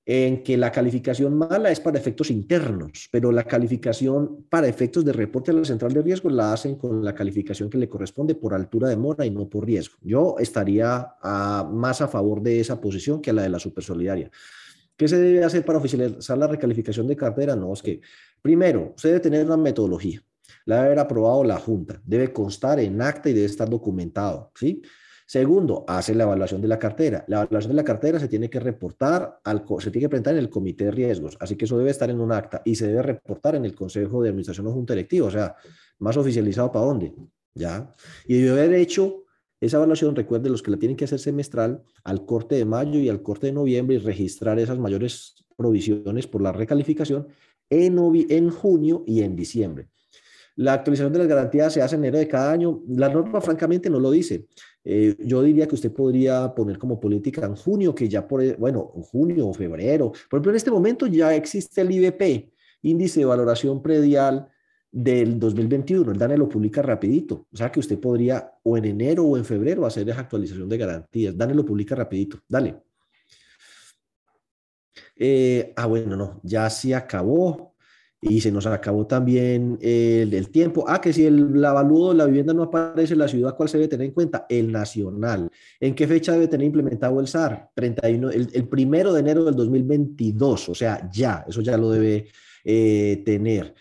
[0.06, 5.14] en que la calificación mala es para efectos internos, pero la calificación para efectos de
[5.14, 8.54] reporte a la central de riesgo la hacen con la calificación que le corresponde por
[8.54, 9.96] altura de mora y no por riesgo.
[10.02, 11.08] Yo estaría
[11.72, 14.30] más a favor de esa posición que a la de la supersolidaria.
[14.98, 17.56] ¿Qué se debe hacer para oficializar la recalificación de cartera?
[17.56, 18.02] No, es que
[18.42, 20.22] primero, usted debe tener una metodología.
[20.66, 24.82] La debe haber aprobado la Junta, debe constar en acta y debe estar documentado, ¿sí?
[25.34, 27.26] Segundo, hace la evaluación de la cartera.
[27.28, 30.40] La evaluación de la cartera se tiene que reportar, al, se tiene que presentar en
[30.42, 33.02] el comité de riesgos, así que eso debe estar en un acta y se debe
[33.02, 35.56] reportar en el Consejo de Administración o Junta Directiva, o sea,
[35.98, 37.16] más oficializado para dónde,
[37.56, 37.92] ¿ya?
[38.28, 39.24] Y debe haber hecho
[39.60, 43.10] esa evaluación, recuerde, los que la tienen que hacer semestral, al corte de mayo y
[43.10, 47.28] al corte de noviembre y registrar esas mayores provisiones por la recalificación
[47.72, 47.98] en,
[48.30, 49.88] en junio y en diciembre.
[50.56, 52.84] La actualización de las garantías se hace en enero de cada año.
[52.88, 54.46] La norma, francamente, no lo dice.
[54.86, 58.92] Eh, yo diría que usted podría poner como política en junio, que ya por, bueno,
[59.12, 60.12] junio o febrero.
[60.30, 64.48] Por ejemplo, en este momento ya existe el IBP, Índice de Valoración Predial
[64.92, 66.12] del 2021.
[66.12, 67.48] El DANE lo publica rapidito.
[67.52, 70.78] O sea que usted podría o en enero o en febrero hacer esa actualización de
[70.78, 71.38] garantías.
[71.38, 72.40] DANE lo publica rapidito.
[72.48, 72.84] Dale.
[75.16, 77.73] Eh, ah, bueno, no, ya se acabó
[78.24, 80.86] y se nos acabó también el, tiempo.
[80.88, 83.78] Ah, que si el, avalúo de la vivienda no aparece en la ciudad, ¿cuál se
[83.78, 84.46] debe tener en cuenta?
[84.48, 85.50] El nacional.
[85.80, 87.70] ¿En qué fecha debe tener implementado el SAR?
[87.76, 92.28] 31, el, el primero de enero del 2022, o sea, ya, eso ya lo debe
[92.64, 93.76] eh, tener.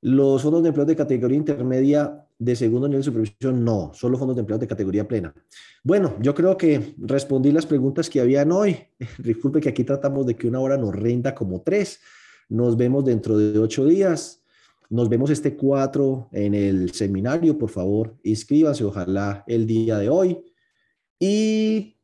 [0.00, 4.36] Los fondos de empleo de categoría intermedia de segundo nivel de supervisión, no, solo fondos
[4.36, 5.34] de empleo de categoría plena.
[5.82, 8.76] Bueno, yo creo que respondí las preguntas que habían hoy.
[9.18, 11.98] Disculpe que aquí tratamos de que una hora nos rinda como tres.
[12.48, 14.42] Nos vemos dentro de ocho días.
[14.90, 17.58] Nos vemos este cuatro en el seminario.
[17.58, 20.40] Por favor, inscríbanse, ojalá el día de hoy.
[21.18, 21.98] Y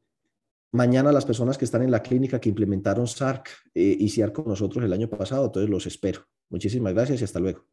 [0.72, 4.46] mañana las personas que están en la clínica que implementaron SARC eh, y SIAR con
[4.46, 6.26] nosotros el año pasado, entonces los espero.
[6.50, 7.64] Muchísimas gracias y hasta luego.